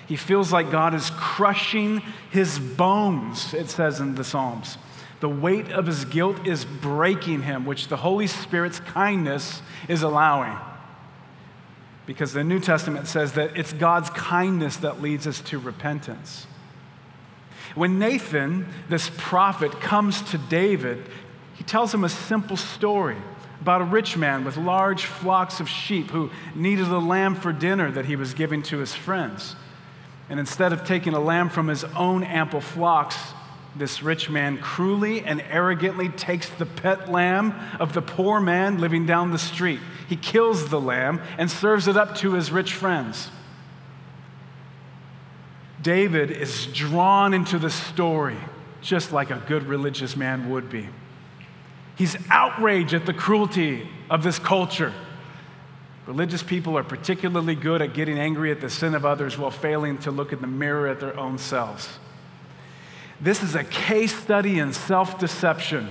He 0.06 0.16
feels 0.16 0.52
like 0.52 0.70
God 0.70 0.94
is 0.94 1.10
crushing 1.16 2.02
his 2.30 2.58
bones, 2.58 3.52
it 3.52 3.68
says 3.68 4.00
in 4.00 4.14
the 4.14 4.24
Psalms. 4.24 4.78
The 5.20 5.28
weight 5.28 5.70
of 5.72 5.86
his 5.86 6.04
guilt 6.04 6.46
is 6.46 6.64
breaking 6.64 7.42
him, 7.42 7.66
which 7.66 7.88
the 7.88 7.96
Holy 7.96 8.26
Spirit's 8.26 8.80
kindness 8.80 9.62
is 9.88 10.02
allowing. 10.02 10.56
Because 12.06 12.32
the 12.32 12.44
New 12.44 12.60
Testament 12.60 13.08
says 13.08 13.32
that 13.32 13.56
it's 13.56 13.72
God's 13.72 14.10
kindness 14.10 14.76
that 14.78 15.02
leads 15.02 15.26
us 15.26 15.40
to 15.42 15.58
repentance. 15.58 16.46
When 17.74 17.98
Nathan, 17.98 18.66
this 18.88 19.10
prophet, 19.16 19.72
comes 19.80 20.22
to 20.30 20.38
David, 20.38 21.04
he 21.54 21.64
tells 21.64 21.92
him 21.92 22.04
a 22.04 22.08
simple 22.08 22.56
story 22.56 23.16
about 23.60 23.80
a 23.80 23.84
rich 23.84 24.16
man 24.16 24.44
with 24.44 24.56
large 24.56 25.04
flocks 25.04 25.60
of 25.60 25.68
sheep 25.68 26.10
who 26.10 26.30
needed 26.54 26.88
a 26.88 26.98
lamb 26.98 27.34
for 27.34 27.52
dinner 27.52 27.90
that 27.90 28.06
he 28.06 28.16
was 28.16 28.32
giving 28.32 28.62
to 28.62 28.78
his 28.78 28.94
friends. 28.94 29.56
And 30.30 30.38
instead 30.38 30.72
of 30.72 30.84
taking 30.84 31.14
a 31.14 31.20
lamb 31.20 31.48
from 31.48 31.68
his 31.68 31.84
own 31.84 32.22
ample 32.22 32.60
flocks, 32.60 33.16
this 33.78 34.02
rich 34.02 34.28
man 34.28 34.58
cruelly 34.58 35.22
and 35.24 35.40
arrogantly 35.50 36.08
takes 36.08 36.48
the 36.48 36.66
pet 36.66 37.10
lamb 37.10 37.54
of 37.78 37.92
the 37.92 38.02
poor 38.02 38.40
man 38.40 38.78
living 38.80 39.06
down 39.06 39.30
the 39.30 39.38
street. 39.38 39.80
He 40.08 40.16
kills 40.16 40.68
the 40.68 40.80
lamb 40.80 41.20
and 41.38 41.50
serves 41.50 41.88
it 41.88 41.96
up 41.96 42.14
to 42.16 42.32
his 42.32 42.50
rich 42.50 42.74
friends. 42.74 43.30
David 45.80 46.30
is 46.30 46.66
drawn 46.66 47.32
into 47.32 47.58
the 47.58 47.70
story 47.70 48.36
just 48.80 49.12
like 49.12 49.30
a 49.30 49.42
good 49.46 49.64
religious 49.64 50.16
man 50.16 50.50
would 50.50 50.70
be. 50.70 50.88
He's 51.96 52.16
outraged 52.30 52.94
at 52.94 53.06
the 53.06 53.14
cruelty 53.14 53.88
of 54.08 54.22
this 54.22 54.38
culture. 54.38 54.92
Religious 56.06 56.42
people 56.42 56.78
are 56.78 56.84
particularly 56.84 57.54
good 57.54 57.82
at 57.82 57.92
getting 57.92 58.18
angry 58.18 58.50
at 58.50 58.60
the 58.60 58.70
sin 58.70 58.94
of 58.94 59.04
others 59.04 59.36
while 59.36 59.50
failing 59.50 59.98
to 59.98 60.10
look 60.10 60.32
in 60.32 60.40
the 60.40 60.46
mirror 60.46 60.86
at 60.86 61.00
their 61.00 61.18
own 61.18 61.38
selves. 61.38 61.98
This 63.20 63.42
is 63.42 63.54
a 63.54 63.64
case 63.64 64.16
study 64.16 64.58
in 64.58 64.72
self 64.72 65.18
deception. 65.18 65.88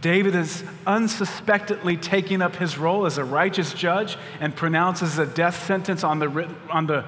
David 0.00 0.34
is 0.34 0.64
unsuspectedly 0.86 1.96
taking 1.96 2.42
up 2.42 2.56
his 2.56 2.76
role 2.76 3.06
as 3.06 3.16
a 3.16 3.24
righteous 3.24 3.72
judge 3.72 4.16
and 4.40 4.54
pronounces 4.54 5.18
a 5.18 5.26
death 5.26 5.64
sentence 5.66 6.02
on 6.02 6.18
the, 6.18 6.50
on 6.68 6.86
the, 6.86 7.04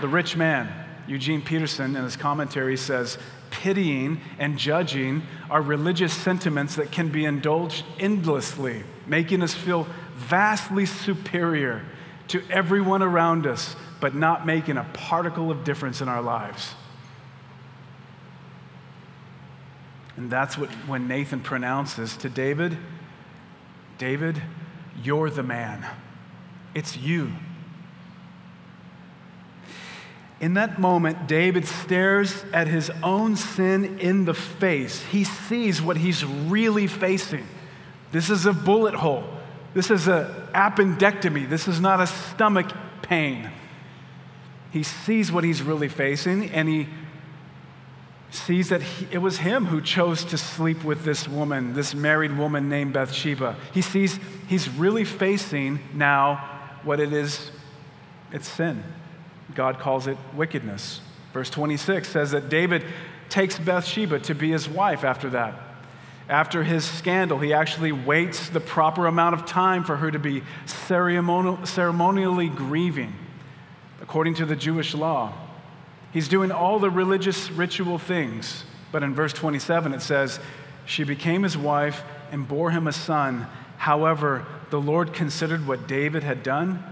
the 0.00 0.08
rich 0.08 0.36
man. 0.36 0.72
Eugene 1.06 1.42
Peterson, 1.42 1.94
in 1.94 2.04
his 2.04 2.16
commentary, 2.16 2.76
says 2.76 3.18
pitying 3.50 4.20
and 4.38 4.56
judging 4.58 5.22
are 5.50 5.60
religious 5.60 6.12
sentiments 6.12 6.76
that 6.76 6.90
can 6.90 7.10
be 7.10 7.24
indulged 7.24 7.84
endlessly, 7.98 8.82
making 9.06 9.42
us 9.42 9.52
feel 9.52 9.86
vastly 10.16 10.86
superior 10.86 11.84
to 12.28 12.42
everyone 12.50 13.02
around 13.02 13.46
us, 13.46 13.76
but 14.00 14.14
not 14.14 14.46
making 14.46 14.78
a 14.78 14.84
particle 14.94 15.50
of 15.50 15.64
difference 15.64 16.00
in 16.00 16.08
our 16.08 16.22
lives. 16.22 16.74
And 20.16 20.30
that's 20.30 20.58
what 20.58 20.70
when 20.86 21.08
Nathan 21.08 21.40
pronounces 21.40 22.16
to 22.18 22.28
David, 22.28 22.76
David, 23.98 24.42
you're 25.02 25.30
the 25.30 25.42
man. 25.42 25.86
It's 26.74 26.96
you. 26.96 27.32
In 30.40 30.54
that 30.54 30.78
moment, 30.80 31.28
David 31.28 31.66
stares 31.68 32.44
at 32.52 32.66
his 32.66 32.90
own 33.02 33.36
sin 33.36 34.00
in 34.00 34.24
the 34.24 34.34
face. 34.34 35.00
He 35.04 35.22
sees 35.22 35.80
what 35.80 35.96
he's 35.96 36.24
really 36.24 36.88
facing. 36.88 37.46
This 38.10 38.28
is 38.28 38.44
a 38.44 38.52
bullet 38.52 38.94
hole. 38.94 39.24
This 39.72 39.90
is 39.90 40.08
an 40.08 40.26
appendectomy. 40.52 41.48
This 41.48 41.68
is 41.68 41.80
not 41.80 42.00
a 42.00 42.08
stomach 42.08 42.72
pain. 43.02 43.50
He 44.72 44.82
sees 44.82 45.30
what 45.30 45.44
he's 45.44 45.62
really 45.62 45.88
facing 45.88 46.50
and 46.50 46.68
he 46.68 46.88
sees 48.34 48.70
that 48.70 48.82
he, 48.82 49.08
it 49.10 49.18
was 49.18 49.38
him 49.38 49.66
who 49.66 49.80
chose 49.80 50.24
to 50.26 50.38
sleep 50.38 50.84
with 50.84 51.04
this 51.04 51.28
woman, 51.28 51.74
this 51.74 51.94
married 51.94 52.36
woman 52.36 52.68
named 52.68 52.92
Bathsheba. 52.92 53.56
He 53.72 53.82
sees 53.82 54.18
he's 54.48 54.68
really 54.68 55.04
facing 55.04 55.80
now 55.94 56.36
what 56.82 57.00
it 57.00 57.12
is 57.12 57.50
it's 58.32 58.48
sin. 58.48 58.82
God 59.54 59.78
calls 59.78 60.06
it 60.06 60.16
wickedness. 60.34 61.00
Verse 61.32 61.50
26 61.50 62.08
says 62.08 62.30
that 62.30 62.48
David 62.48 62.84
takes 63.28 63.58
Bathsheba 63.58 64.20
to 64.20 64.34
be 64.34 64.50
his 64.50 64.68
wife 64.68 65.04
after 65.04 65.30
that. 65.30 65.54
After 66.28 66.62
his 66.62 66.84
scandal, 66.84 67.38
he 67.38 67.52
actually 67.52 67.92
waits 67.92 68.48
the 68.48 68.60
proper 68.60 69.06
amount 69.06 69.34
of 69.34 69.44
time 69.44 69.84
for 69.84 69.96
her 69.96 70.10
to 70.10 70.18
be 70.18 70.42
ceremonial, 70.66 71.64
ceremonially 71.66 72.48
grieving, 72.48 73.12
according 74.00 74.34
to 74.34 74.46
the 74.46 74.56
Jewish 74.56 74.94
law. 74.94 75.32
He's 76.12 76.28
doing 76.28 76.52
all 76.52 76.78
the 76.78 76.90
religious 76.90 77.50
ritual 77.50 77.98
things, 77.98 78.64
but 78.90 79.02
in 79.02 79.14
verse 79.14 79.32
27 79.32 79.94
it 79.94 80.02
says, 80.02 80.38
She 80.84 81.04
became 81.04 81.42
his 81.42 81.56
wife 81.56 82.02
and 82.30 82.46
bore 82.46 82.70
him 82.70 82.86
a 82.86 82.92
son. 82.92 83.46
However, 83.78 84.46
the 84.70 84.80
Lord 84.80 85.12
considered 85.12 85.66
what 85.66 85.86
David 85.86 86.22
had 86.22 86.42
done 86.42 86.82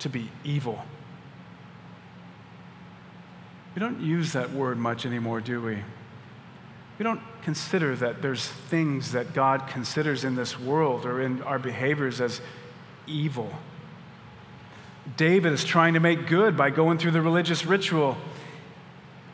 to 0.00 0.08
be 0.08 0.30
evil 0.42 0.84
we 3.74 3.80
don't 3.80 4.00
use 4.00 4.32
that 4.32 4.52
word 4.52 4.78
much 4.78 5.04
anymore, 5.04 5.40
do 5.40 5.60
we? 5.60 5.78
We 6.98 7.02
don't 7.02 7.20
consider 7.42 7.96
that 7.96 8.22
there's 8.22 8.46
things 8.46 9.12
that 9.12 9.34
God 9.34 9.66
considers 9.66 10.22
in 10.22 10.36
this 10.36 10.58
world 10.58 11.04
or 11.04 11.20
in 11.20 11.42
our 11.42 11.58
behaviors 11.58 12.20
as 12.20 12.40
evil. 13.08 13.50
David 15.16 15.52
is 15.52 15.64
trying 15.64 15.94
to 15.94 16.00
make 16.00 16.26
good 16.26 16.56
by 16.56 16.70
going 16.70 16.98
through 16.98 17.12
the 17.12 17.22
religious 17.22 17.64
ritual. 17.64 18.16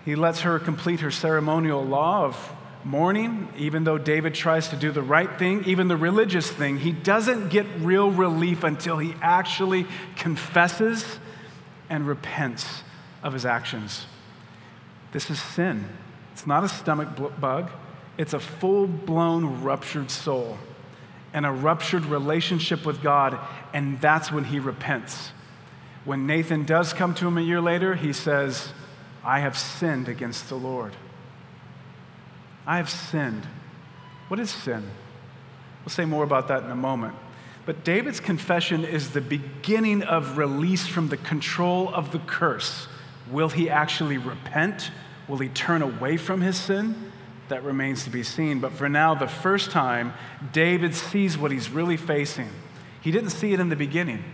He 0.05 0.15
lets 0.15 0.41
her 0.41 0.59
complete 0.59 1.01
her 1.01 1.11
ceremonial 1.11 1.85
law 1.85 2.25
of 2.25 2.53
mourning, 2.85 3.49
even 3.57 3.85
though 3.85 3.99
David 3.99 4.35
tries 4.35 4.69
to 4.69 4.77
do 4.77 4.91
the 4.91 5.03
right 5.03 5.39
thing, 5.39 5.65
even 5.65 5.89
the 5.89 5.97
religious 5.97 6.51
thing. 6.51 6.79
He 6.79 6.93
doesn't 6.93 7.49
get 7.49 7.67
real 7.79 8.11
relief 8.11 8.65
until 8.65 8.99
he 8.99 9.15
actually 9.21 9.87
confesses 10.17 11.19
and 11.89 12.07
repents 12.07 12.83
of 13.23 13.33
his 13.33 13.45
actions. 13.45 14.07
This 15.13 15.31
is 15.31 15.41
sin. 15.41 15.89
It's 16.33 16.47
not 16.47 16.65
a 16.65 16.69
stomach 16.69 17.09
bug, 17.41 17.71
it's 18.17 18.33
a 18.33 18.41
full 18.41 18.87
blown 18.87 19.63
ruptured 19.63 20.11
soul 20.11 20.57
and 21.33 21.47
a 21.47 21.51
ruptured 21.51 22.05
relationship 22.07 22.85
with 22.85 23.03
God, 23.03 23.39
and 23.73 24.01
that's 24.01 24.33
when 24.33 24.45
he 24.45 24.59
repents. 24.59 25.33
When 26.05 26.27
Nathan 26.27 26.65
does 26.65 26.93
come 26.93 27.15
to 27.15 27.27
him 27.27 27.37
a 27.37 27.43
year 27.43 27.61
later, 27.61 27.95
he 27.95 28.13
says, 28.13 28.73
I 29.23 29.41
have 29.41 29.59
sinned 29.59 30.09
against 30.09 30.49
the 30.49 30.57
Lord. 30.57 30.95
I 32.67 32.79
have 32.79 32.89
sinned. 32.89 33.47
What 34.29 34.41
is 34.41 34.51
sin? 34.51 34.89
We'll 35.85 35.91
say 35.91 36.05
more 36.05 36.25
about 36.25 36.49
that 36.49 36.65
in 36.65 36.71
a 36.71 36.77
moment. 36.77 37.15
But 37.67 37.85
David's 37.85 38.21
confession 38.21 38.85
is 38.85 39.11
the 39.11 39.21
beginning 39.21 40.03
of 40.03 40.39
release 40.39 40.87
from 40.87 41.09
the 41.09 41.17
control 41.17 41.93
of 41.95 42.13
the 42.13 42.19
curse. 42.21 42.89
Will 43.31 43.51
he 43.51 43.69
actually 43.69 44.19
repent? 44.19 44.91
Will 45.29 45.39
he 45.39 45.49
turn 45.49 45.83
away 45.83 46.17
from 46.17 46.41
his 46.41 46.57
sin? 46.57 47.13
That 47.49 47.63
remains 47.63 48.05
to 48.05 48.11
be 48.11 48.23
seen. 48.23 48.61
But 48.61 48.73
for 48.73 48.89
now, 48.89 49.15
the 49.15 49.29
first 49.29 49.71
time, 49.71 50.15
David 50.53 50.95
sees 50.95 51.37
what 51.37 51.51
he's 51.51 51.71
really 51.71 51.97
facing. 51.97 52.49
He 53.01 53.11
didn't 53.11 53.31
see 53.31 53.53
it 53.53 53.61
in 53.61 53.69
the 53.69 53.77
beginning. 53.77 54.25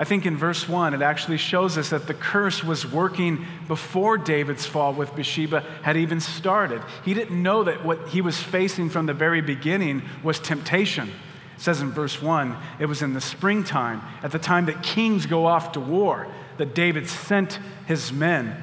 I 0.00 0.04
think 0.04 0.24
in 0.24 0.34
verse 0.34 0.66
1, 0.66 0.94
it 0.94 1.02
actually 1.02 1.36
shows 1.36 1.76
us 1.76 1.90
that 1.90 2.06
the 2.06 2.14
curse 2.14 2.64
was 2.64 2.90
working 2.90 3.44
before 3.68 4.16
David's 4.16 4.64
fall 4.64 4.94
with 4.94 5.14
Bathsheba 5.14 5.60
had 5.82 5.98
even 5.98 6.20
started. 6.20 6.80
He 7.04 7.12
didn't 7.12 7.42
know 7.42 7.64
that 7.64 7.84
what 7.84 8.08
he 8.08 8.22
was 8.22 8.42
facing 8.42 8.88
from 8.88 9.04
the 9.04 9.12
very 9.12 9.42
beginning 9.42 10.00
was 10.22 10.40
temptation. 10.40 11.08
It 11.08 11.60
says 11.60 11.82
in 11.82 11.90
verse 11.90 12.22
1, 12.22 12.56
it 12.78 12.86
was 12.86 13.02
in 13.02 13.12
the 13.12 13.20
springtime, 13.20 14.00
at 14.22 14.32
the 14.32 14.38
time 14.38 14.64
that 14.66 14.82
kings 14.82 15.26
go 15.26 15.44
off 15.44 15.72
to 15.72 15.80
war, 15.80 16.26
that 16.56 16.74
David 16.74 17.06
sent 17.06 17.58
his 17.86 18.10
men 18.10 18.62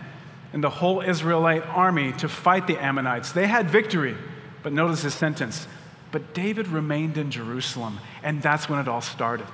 and 0.54 0.64
the 0.64 0.72
whole 0.72 1.02
Israelite 1.02 1.68
army 1.68 2.14
to 2.14 2.28
fight 2.28 2.66
the 2.66 2.84
Ammonites. 2.84 3.32
They 3.32 3.46
had 3.46 3.70
victory, 3.70 4.18
but 4.64 4.74
notice 4.74 5.04
his 5.04 5.14
sentence. 5.14 5.68
But 6.12 6.34
David 6.34 6.68
remained 6.68 7.16
in 7.16 7.30
Jerusalem, 7.30 8.00
and 8.24 8.42
that's 8.42 8.68
when 8.68 8.80
it 8.80 8.88
all 8.88 9.02
started. 9.02 9.46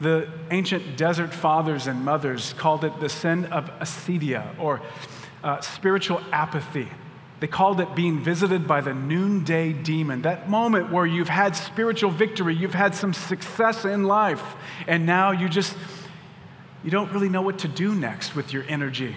The 0.00 0.28
ancient 0.50 0.96
desert 0.96 1.34
fathers 1.34 1.86
and 1.86 2.04
mothers 2.04 2.52
called 2.54 2.84
it 2.84 3.00
the 3.00 3.08
sin 3.08 3.46
of 3.46 3.70
acedia 3.80 4.58
or 4.58 4.80
uh, 5.42 5.60
spiritual 5.60 6.20
apathy. 6.32 6.88
They 7.40 7.46
called 7.46 7.80
it 7.80 7.94
being 7.94 8.20
visited 8.20 8.66
by 8.66 8.80
the 8.80 8.94
noonday 8.94 9.72
demon. 9.72 10.22
That 10.22 10.48
moment 10.48 10.92
where 10.92 11.06
you've 11.06 11.28
had 11.28 11.54
spiritual 11.54 12.10
victory, 12.10 12.54
you've 12.54 12.74
had 12.74 12.94
some 12.94 13.12
success 13.12 13.84
in 13.84 14.04
life, 14.04 14.42
and 14.88 15.06
now 15.06 15.30
you 15.30 15.48
just 15.48 15.76
you 16.84 16.90
don't 16.90 17.12
really 17.12 17.28
know 17.28 17.42
what 17.42 17.58
to 17.60 17.68
do 17.68 17.94
next 17.94 18.34
with 18.34 18.52
your 18.52 18.64
energy. 18.68 19.16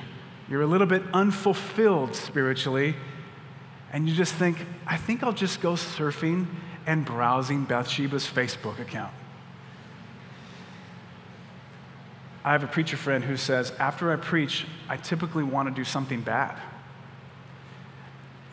You're 0.50 0.62
a 0.62 0.68
little 0.68 0.88
bit 0.88 1.04
unfulfilled 1.14 2.16
spiritually, 2.16 2.96
and 3.94 4.10
you 4.10 4.16
just 4.16 4.34
think, 4.34 4.58
I 4.86 4.98
think 4.98 5.24
I'll 5.24 5.32
just 5.32 5.62
go 5.62 5.74
surfing 5.74 6.48
and 6.86 7.06
browsing 7.06 7.66
Bathsheba's 7.66 8.26
Facebook 8.28 8.80
account. 8.80 9.14
I 12.44 12.54
have 12.54 12.64
a 12.64 12.68
preacher 12.68 12.98
friend 12.98 13.24
who 13.24 13.38
says, 13.38 13.72
after 13.80 14.12
I 14.12 14.16
preach, 14.16 14.66
I 14.90 14.98
typically 14.98 15.44
want 15.44 15.70
to 15.70 15.76
do 15.76 15.84
something 15.84 16.22
bad. 16.22 16.58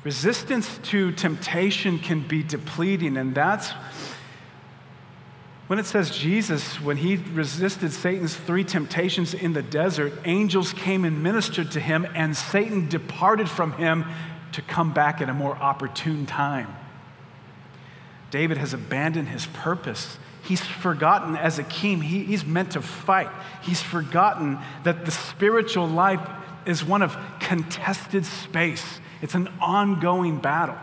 Resistance 0.04 0.78
to 0.84 1.12
temptation 1.12 1.98
can 1.98 2.26
be 2.26 2.42
depleting, 2.42 3.16
and 3.16 3.34
that's 3.34 3.72
when 5.68 5.78
it 5.78 5.84
says 5.84 6.10
Jesus, 6.10 6.80
when 6.80 6.96
he 6.96 7.16
resisted 7.16 7.92
Satan's 7.92 8.34
three 8.34 8.64
temptations 8.64 9.34
in 9.34 9.52
the 9.52 9.60
desert, 9.62 10.14
angels 10.24 10.72
came 10.72 11.04
and 11.04 11.22
ministered 11.22 11.70
to 11.72 11.80
him, 11.80 12.06
and 12.14 12.34
Satan 12.34 12.88
departed 12.88 13.50
from 13.50 13.72
him 13.72 14.06
to 14.52 14.62
come 14.62 14.94
back 14.94 15.20
at 15.20 15.28
a 15.28 15.34
more 15.34 15.54
opportune 15.56 16.24
time. 16.24 16.74
David 18.30 18.56
has 18.56 18.72
abandoned 18.72 19.28
his 19.28 19.46
purpose. 19.46 20.18
He's 20.48 20.62
forgotten 20.62 21.36
as 21.36 21.58
a 21.58 21.62
king, 21.62 22.00
he, 22.00 22.24
he's 22.24 22.46
meant 22.46 22.70
to 22.70 22.80
fight. 22.80 23.28
He's 23.60 23.82
forgotten 23.82 24.58
that 24.84 25.04
the 25.04 25.10
spiritual 25.10 25.86
life 25.86 26.26
is 26.64 26.82
one 26.82 27.02
of 27.02 27.18
contested 27.38 28.24
space, 28.24 29.00
it's 29.20 29.34
an 29.34 29.48
ongoing 29.60 30.38
battle. 30.38 30.78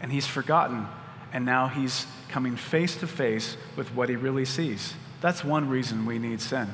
And 0.00 0.12
he's 0.12 0.28
forgotten, 0.28 0.86
and 1.32 1.44
now 1.44 1.66
he's 1.66 2.06
coming 2.28 2.54
face 2.54 2.94
to 2.98 3.08
face 3.08 3.56
with 3.76 3.92
what 3.96 4.08
he 4.08 4.14
really 4.14 4.44
sees. 4.44 4.94
That's 5.20 5.44
one 5.44 5.68
reason 5.68 6.06
we 6.06 6.20
need 6.20 6.40
sin. 6.40 6.68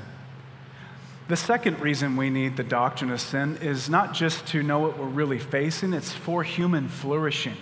The 1.29 1.37
second 1.37 1.81
reason 1.81 2.17
we 2.17 2.29
need 2.29 2.59
the 2.59 2.63
doctrine 2.63 3.11
of 3.11 3.21
sin 3.23 3.57
is 3.63 3.89
not 3.89 4.13
just 4.13 4.47
to 4.49 4.63
know 4.63 4.79
what 4.79 4.99
we're 4.99 5.07
really 5.07 5.39
facing, 5.39 5.95
it's 5.95 6.13
for 6.13 6.43
human 6.43 6.89
flourishing. 6.89 7.57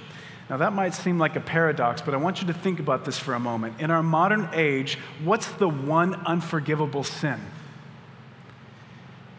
Now, 0.51 0.59
that 0.59 0.75
might 0.75 0.93
seem 0.93 1.19
like 1.19 1.37
a 1.37 1.41
paradox, 1.41 2.03
but 2.03 2.13
I 2.13 2.19
want 2.19 2.43
you 2.43 2.47
to 2.49 2.53
think 2.53 2.79
about 2.79 3.05
this 3.07 3.19
for 3.19 3.33
a 3.33 3.41
moment. 3.41 3.81
In 3.81 3.91
our 3.91 4.03
modern 4.03 4.49
age, 4.53 4.99
what's 5.23 5.49
the 5.49 5.69
one 5.69 6.15
unforgivable 6.27 7.03
sin? 7.03 7.41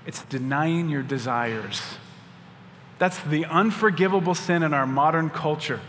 It's 0.07 0.23
denying 0.25 0.89
your 0.89 1.03
desires. 1.03 1.81
That's 2.97 3.19
the 3.21 3.45
unforgivable 3.45 4.35
sin 4.35 4.63
in 4.63 4.73
our 4.73 4.87
modern 4.87 5.29
culture. 5.29 5.79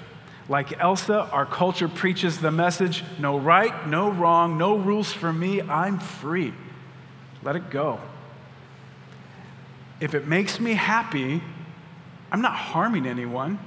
Like 0.49 0.79
Elsa, 0.79 1.29
our 1.33 1.47
culture 1.47 1.89
preaches 1.89 2.39
the 2.39 2.51
message 2.51 3.03
no 3.19 3.39
right, 3.39 3.87
no 3.89 4.11
wrong, 4.11 4.59
no 4.59 4.77
rules 4.77 5.13
for 5.13 5.33
me, 5.33 5.61
I'm 5.63 5.99
free. 5.99 6.53
Let 7.43 7.57
it 7.57 7.71
go. 7.71 8.01
If 10.01 10.15
it 10.15 10.27
makes 10.27 10.61
me 10.61 10.75
happy, 10.75 11.43
I'm 12.31 12.43
not 12.43 12.55
harming 12.55 13.07
anyone. 13.07 13.59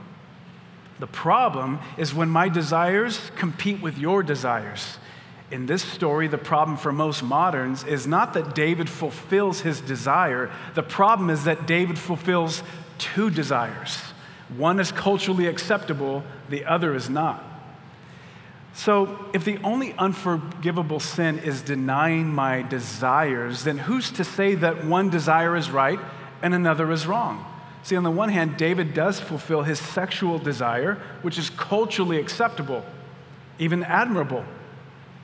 The 1.00 1.08
problem 1.08 1.80
is 1.98 2.14
when 2.14 2.30
my 2.30 2.50
desires 2.50 3.32
compete 3.38 3.82
with 3.82 3.98
your 3.98 4.22
desires. 4.22 4.98
In 5.52 5.66
this 5.66 5.82
story, 5.82 6.28
the 6.28 6.38
problem 6.38 6.78
for 6.78 6.92
most 6.92 7.24
moderns 7.24 7.84
is 7.84 8.06
not 8.06 8.34
that 8.34 8.54
David 8.54 8.90
fulfills 8.90 9.62
his 9.62 9.82
desire, 9.82 10.52
the 10.76 10.84
problem 10.84 11.30
is 11.30 11.46
that 11.46 11.66
David 11.66 11.98
fulfills 11.98 12.62
two 13.00 13.30
desires. 13.30 13.98
One 14.56 14.80
is 14.80 14.92
culturally 14.92 15.48
acceptable, 15.48 16.24
the 16.50 16.66
other 16.66 16.94
is 16.94 17.10
not. 17.10 17.44
So, 18.74 19.26
if 19.34 19.44
the 19.44 19.58
only 19.64 19.94
unforgivable 19.94 21.00
sin 21.00 21.40
is 21.40 21.62
denying 21.62 22.28
my 22.34 22.62
desires, 22.62 23.64
then 23.64 23.78
who's 23.78 24.12
to 24.12 24.24
say 24.24 24.56
that 24.56 24.86
one 24.86 25.10
desire 25.10 25.56
is 25.56 25.72
right 25.72 26.00
and 26.42 26.54
another 26.54 26.92
is 26.92 27.08
wrong? 27.08 27.46
See, 27.84 27.96
on 27.96 28.04
the 28.04 28.12
one 28.12 28.30
hand, 28.30 28.58
David 28.58 28.94
does 28.94 29.20
fulfill 29.20 29.64
his 29.64 29.80
sexual 29.80 30.38
desire, 30.38 30.96
which 31.22 31.38
is 31.38 31.50
culturally 31.50 32.20
acceptable, 32.20 32.84
even 33.58 33.84
admirable. 33.84 34.46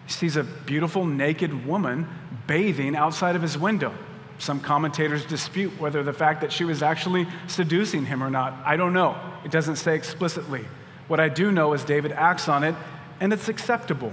He 0.06 0.14
sees 0.14 0.36
a 0.36 0.44
beautiful 0.44 1.06
naked 1.06 1.66
woman 1.66 2.08
bathing 2.48 2.96
outside 2.96 3.36
of 3.36 3.42
his 3.42 3.58
window. 3.58 3.94
Some 4.38 4.60
commentators 4.60 5.26
dispute 5.26 5.80
whether 5.80 6.04
the 6.04 6.14
fact 6.14 6.42
that 6.42 6.52
she 6.52 6.64
was 6.64 6.84
actually 6.84 7.28
seducing 7.48 8.06
him 8.06 8.24
or 8.24 8.30
not. 8.30 8.54
I 8.66 8.76
don't 8.76 8.94
know. 8.94 9.18
It 9.44 9.52
doesn't 9.52 9.78
say 9.78 9.96
explicitly. 9.96 10.66
What 11.08 11.20
I 11.20 11.30
do 11.30 11.52
know 11.52 11.74
is 11.74 11.84
David 11.84 12.12
acts 12.12 12.50
on 12.50 12.64
it, 12.64 12.76
and 13.20 13.32
it's 13.32 13.48
acceptable. 13.48 14.12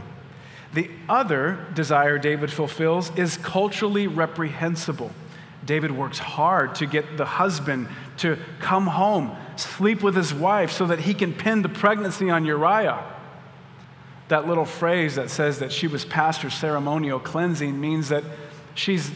The 0.74 0.90
other 1.08 1.66
desire 1.74 2.18
David 2.18 2.52
fulfills 2.52 3.16
is 3.18 3.36
culturally 3.38 4.06
reprehensible. 4.06 5.10
David 5.64 5.90
works 5.90 6.18
hard 6.18 6.74
to 6.76 6.86
get 6.86 7.16
the 7.16 7.24
husband 7.24 7.88
to 8.22 8.38
come 8.60 8.86
home, 8.86 9.36
sleep 9.56 10.02
with 10.02 10.16
his 10.16 10.32
wife 10.32 10.72
so 10.72 10.86
that 10.86 11.00
he 11.00 11.14
can 11.14 11.32
pin 11.32 11.62
the 11.62 11.68
pregnancy 11.68 12.30
on 12.30 12.44
Uriah. 12.44 13.04
That 14.28 14.48
little 14.48 14.64
phrase 14.64 15.16
that 15.16 15.30
says 15.30 15.58
that 15.58 15.70
she 15.70 15.86
was 15.86 16.04
past 16.04 16.42
her 16.42 16.50
ceremonial 16.50 17.20
cleansing 17.20 17.80
means 17.80 18.08
that 18.08 18.24
she's 18.74 19.10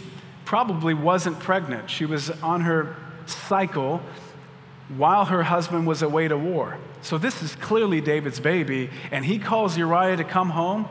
probably 0.44 0.94
wasn't 0.94 1.38
pregnant. 1.40 1.88
She 1.88 2.04
was 2.04 2.30
on 2.42 2.62
her 2.62 2.96
cycle 3.26 4.02
while 4.96 5.24
her 5.24 5.42
husband 5.42 5.86
was 5.86 6.02
away 6.02 6.28
to 6.28 6.36
war. 6.36 6.78
So 7.02 7.18
this 7.18 7.42
is 7.42 7.54
clearly 7.56 8.00
David's 8.00 8.40
baby, 8.40 8.90
and 9.10 9.24
he 9.24 9.38
calls 9.38 9.76
Uriah 9.76 10.16
to 10.16 10.24
come 10.24 10.50
home. 10.50 10.88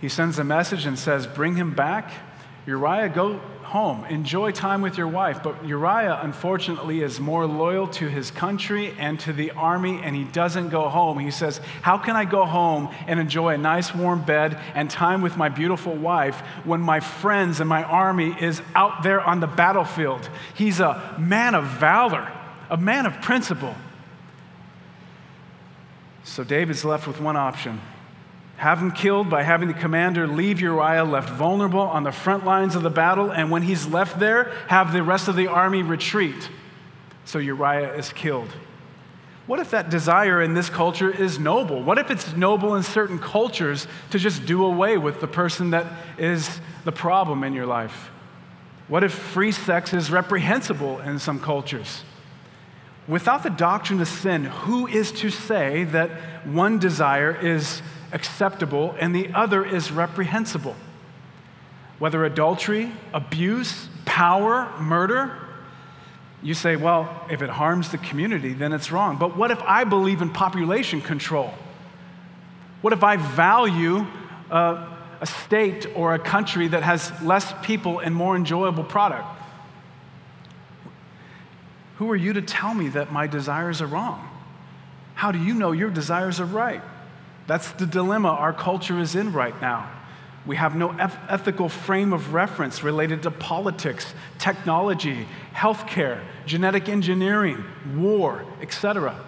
He 0.00 0.08
sends 0.08 0.38
a 0.38 0.44
message 0.44 0.86
and 0.86 0.98
says, 0.98 1.26
Bring 1.26 1.56
him 1.56 1.74
back. 1.74 2.10
Uriah, 2.66 3.08
go 3.08 3.40
home. 3.62 4.04
Enjoy 4.06 4.50
time 4.50 4.80
with 4.80 4.98
your 4.98 5.06
wife. 5.06 5.42
But 5.42 5.64
Uriah, 5.64 6.20
unfortunately, 6.22 7.02
is 7.02 7.20
more 7.20 7.46
loyal 7.46 7.86
to 7.88 8.08
his 8.08 8.30
country 8.30 8.92
and 8.98 9.18
to 9.20 9.32
the 9.32 9.52
army, 9.52 10.00
and 10.02 10.16
he 10.16 10.24
doesn't 10.24 10.70
go 10.70 10.88
home. 10.88 11.18
He 11.18 11.30
says, 11.30 11.58
How 11.82 11.96
can 11.98 12.16
I 12.16 12.24
go 12.24 12.44
home 12.44 12.92
and 13.06 13.20
enjoy 13.20 13.54
a 13.54 13.58
nice 13.58 13.94
warm 13.94 14.24
bed 14.24 14.60
and 14.74 14.90
time 14.90 15.22
with 15.22 15.36
my 15.36 15.48
beautiful 15.48 15.94
wife 15.94 16.40
when 16.64 16.80
my 16.80 16.98
friends 17.00 17.60
and 17.60 17.68
my 17.68 17.84
army 17.84 18.34
is 18.40 18.60
out 18.74 19.04
there 19.04 19.20
on 19.20 19.38
the 19.40 19.46
battlefield? 19.46 20.28
He's 20.54 20.80
a 20.80 21.14
man 21.18 21.54
of 21.54 21.66
valor, 21.66 22.32
a 22.68 22.76
man 22.76 23.06
of 23.06 23.20
principle. 23.22 23.74
So 26.24 26.42
David's 26.42 26.84
left 26.84 27.06
with 27.06 27.20
one 27.20 27.36
option 27.36 27.80
have 28.56 28.78
him 28.78 28.90
killed 28.90 29.28
by 29.28 29.42
having 29.42 29.68
the 29.68 29.74
commander 29.74 30.26
leave 30.26 30.60
Uriah 30.60 31.04
left 31.04 31.28
vulnerable 31.30 31.80
on 31.80 32.04
the 32.04 32.12
front 32.12 32.44
lines 32.44 32.74
of 32.74 32.82
the 32.82 32.90
battle, 32.90 33.30
and 33.30 33.50
when 33.50 33.62
he's 33.62 33.86
left 33.86 34.18
there, 34.18 34.52
have 34.68 34.92
the 34.92 35.02
rest 35.02 35.28
of 35.28 35.36
the 35.36 35.46
army 35.46 35.82
retreat. 35.82 36.48
So 37.24 37.38
Uriah 37.38 37.94
is 37.94 38.12
killed. 38.12 38.48
What 39.46 39.60
if 39.60 39.70
that 39.70 39.90
desire 39.90 40.42
in 40.42 40.54
this 40.54 40.68
culture 40.68 41.10
is 41.10 41.38
noble? 41.38 41.82
What 41.82 41.98
if 41.98 42.10
it's 42.10 42.34
noble 42.36 42.74
in 42.74 42.82
certain 42.82 43.18
cultures 43.18 43.86
to 44.10 44.18
just 44.18 44.44
do 44.44 44.64
away 44.64 44.98
with 44.98 45.20
the 45.20 45.28
person 45.28 45.70
that 45.70 45.86
is 46.18 46.60
the 46.84 46.92
problem 46.92 47.44
in 47.44 47.52
your 47.52 47.66
life? 47.66 48.10
What 48.88 49.04
if 49.04 49.12
free 49.12 49.52
sex 49.52 49.92
is 49.92 50.10
reprehensible 50.10 51.00
in 51.00 51.18
some 51.18 51.40
cultures? 51.40 52.02
Without 53.06 53.44
the 53.44 53.50
doctrine 53.50 54.00
of 54.00 54.08
sin, 54.08 54.44
who 54.44 54.88
is 54.88 55.12
to 55.12 55.30
say 55.30 55.84
that 55.84 56.10
one 56.44 56.80
desire 56.80 57.32
is 57.32 57.82
acceptable 58.12 58.94
and 58.98 59.14
the 59.14 59.32
other 59.34 59.64
is 59.64 59.90
reprehensible. 59.90 60.76
Whether 61.98 62.24
adultery, 62.24 62.92
abuse, 63.12 63.88
power, 64.04 64.72
murder, 64.78 65.38
you 66.42 66.54
say, 66.54 66.76
well, 66.76 67.26
if 67.30 67.42
it 67.42 67.48
harms 67.48 67.90
the 67.90 67.98
community, 67.98 68.52
then 68.52 68.72
it's 68.72 68.92
wrong. 68.92 69.16
But 69.16 69.36
what 69.36 69.50
if 69.50 69.60
I 69.62 69.84
believe 69.84 70.22
in 70.22 70.30
population 70.30 71.00
control? 71.00 71.52
What 72.82 72.92
if 72.92 73.02
I 73.02 73.16
value 73.16 74.06
a 74.50 75.24
state 75.24 75.86
or 75.94 76.14
a 76.14 76.18
country 76.18 76.68
that 76.68 76.82
has 76.82 77.10
less 77.22 77.52
people 77.62 77.98
and 77.98 78.14
more 78.14 78.36
enjoyable 78.36 78.84
product? 78.84 79.26
Who 81.96 82.10
are 82.10 82.16
you 82.16 82.34
to 82.34 82.42
tell 82.42 82.74
me 82.74 82.90
that 82.90 83.10
my 83.10 83.26
desires 83.26 83.80
are 83.80 83.86
wrong? 83.86 84.28
How 85.14 85.32
do 85.32 85.42
you 85.42 85.54
know 85.54 85.72
your 85.72 85.88
desires 85.88 86.38
are 86.38 86.44
right? 86.44 86.82
That's 87.46 87.70
the 87.72 87.86
dilemma 87.86 88.28
our 88.28 88.52
culture 88.52 88.98
is 88.98 89.14
in 89.14 89.32
right 89.32 89.58
now. 89.60 89.90
We 90.46 90.56
have 90.56 90.76
no 90.76 90.90
ethical 91.28 91.68
frame 91.68 92.12
of 92.12 92.32
reference 92.32 92.82
related 92.82 93.24
to 93.24 93.30
politics, 93.32 94.14
technology, 94.38 95.26
healthcare, 95.52 96.20
genetic 96.46 96.88
engineering, 96.88 97.64
war, 97.96 98.44
etc. 98.60 99.18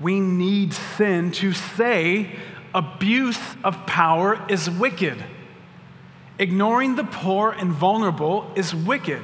We 0.00 0.20
need 0.20 0.72
sin 0.72 1.32
to 1.32 1.52
say 1.52 2.36
abuse 2.72 3.40
of 3.64 3.86
power 3.86 4.40
is 4.48 4.70
wicked. 4.70 5.22
Ignoring 6.38 6.94
the 6.94 7.04
poor 7.04 7.50
and 7.50 7.72
vulnerable 7.72 8.50
is 8.54 8.72
wicked. 8.72 9.20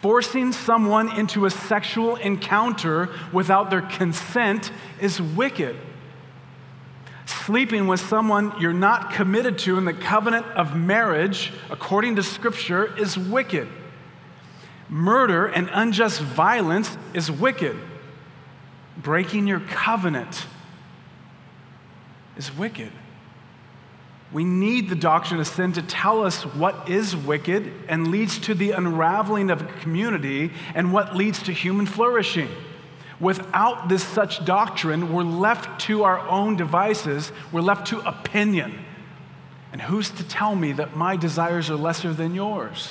Forcing 0.00 0.52
someone 0.52 1.14
into 1.16 1.44
a 1.44 1.50
sexual 1.50 2.16
encounter 2.16 3.10
without 3.32 3.70
their 3.70 3.82
consent 3.82 4.70
is 5.00 5.20
wicked 5.20 5.76
sleeping 7.46 7.86
with 7.86 8.00
someone 8.00 8.52
you're 8.60 8.72
not 8.72 9.12
committed 9.12 9.56
to 9.56 9.78
in 9.78 9.84
the 9.84 9.94
covenant 9.94 10.44
of 10.56 10.76
marriage, 10.76 11.52
according 11.70 12.16
to 12.16 12.22
Scripture, 12.22 12.98
is 12.98 13.16
wicked. 13.16 13.68
Murder 14.88 15.46
and 15.46 15.70
unjust 15.72 16.20
violence 16.20 16.98
is 17.14 17.30
wicked. 17.30 17.76
Breaking 18.96 19.46
your 19.46 19.60
covenant 19.60 20.44
is 22.36 22.54
wicked. 22.56 22.90
We 24.32 24.42
need 24.42 24.88
the 24.88 24.96
doctrine 24.96 25.38
of 25.38 25.46
sin 25.46 25.72
to 25.74 25.82
tell 25.82 26.24
us 26.24 26.42
what 26.42 26.88
is 26.88 27.14
wicked 27.14 27.72
and 27.88 28.08
leads 28.08 28.40
to 28.40 28.54
the 28.54 28.72
unraveling 28.72 29.50
of 29.50 29.62
a 29.62 29.66
community 29.80 30.50
and 30.74 30.92
what 30.92 31.14
leads 31.14 31.44
to 31.44 31.52
human 31.52 31.86
flourishing. 31.86 32.48
Without 33.18 33.88
this 33.88 34.04
such 34.04 34.44
doctrine, 34.44 35.12
we're 35.12 35.22
left 35.22 35.80
to 35.82 36.04
our 36.04 36.18
own 36.28 36.56
devices, 36.56 37.32
we're 37.50 37.62
left 37.62 37.86
to 37.88 38.00
opinion. 38.00 38.84
And 39.72 39.80
who's 39.80 40.10
to 40.10 40.24
tell 40.24 40.54
me 40.54 40.72
that 40.72 40.96
my 40.96 41.16
desires 41.16 41.70
are 41.70 41.76
lesser 41.76 42.12
than 42.12 42.34
yours? 42.34 42.90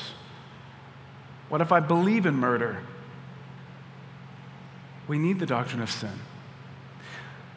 What 1.50 1.62
if 1.62 1.72
I 1.72 1.80
believe 1.80 2.26
in 2.26 2.36
murder? 2.36 2.80
We 5.08 5.20
need 5.20 5.40
the 5.40 5.46
doctrine 5.46 5.82
of 5.82 5.92
sin. 5.92 6.20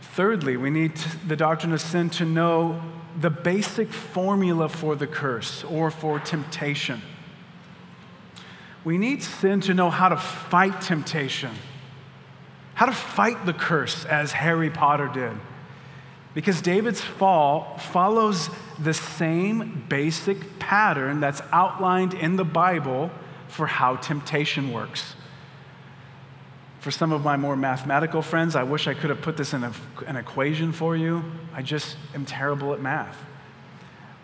Thirdly, 0.01 0.57
we 0.57 0.69
need 0.69 0.97
the 1.27 1.37
doctrine 1.37 1.73
of 1.73 1.81
sin 1.81 2.11
to 2.11 2.25
know 2.25 2.83
the 3.19 3.31
basic 3.31 3.89
formula 3.89 4.69
for 4.69 4.95
the 4.95 5.07
curse 5.07 5.65
or 5.65 5.91
for 5.91 6.19
temptation. 6.19 7.01
We 8.85 8.99
need 8.99 9.23
sin 9.23 9.61
to 9.63 9.75
know 9.75 9.89
how 9.89 10.11
to 10.11 10.17
fight 10.17 10.81
temptation 10.83 11.51
how 12.79 12.87
to 12.87 12.93
fight 12.93 13.45
the 13.45 13.53
curse 13.53 14.05
as 14.05 14.31
Harry 14.31 14.71
Potter 14.71 15.11
did. 15.13 15.33
Because 16.33 16.63
David's 16.63 17.01
fall 17.01 17.77
follows 17.77 18.51
the 18.79 18.95
same 18.95 19.85
basic 19.89 20.61
pattern 20.61 21.19
that's 21.19 21.43
outlined 21.51 22.15
in 22.15 22.37
the 22.37 22.45
Bible 22.45 23.11
for 23.49 23.67
how 23.67 23.97
temptation 23.97 24.73
works. 24.73 25.17
For 26.79 26.93
some 26.93 27.11
of 27.11 27.25
my 27.25 27.37
more 27.37 27.57
mathematical 27.57 28.23
friends, 28.23 28.55
I 28.55 28.63
wish 28.63 28.87
I 28.87 28.95
could 28.95 29.11
have 29.11 29.23
put 29.23 29.37
this 29.37 29.53
in 29.53 29.65
a, 29.65 29.73
an 30.07 30.15
equation 30.15 30.71
for 30.71 30.97
you. 30.97 31.25
I 31.53 31.63
just 31.63 31.97
am 32.15 32.25
terrible 32.25 32.73
at 32.75 32.81
math. 32.81 33.17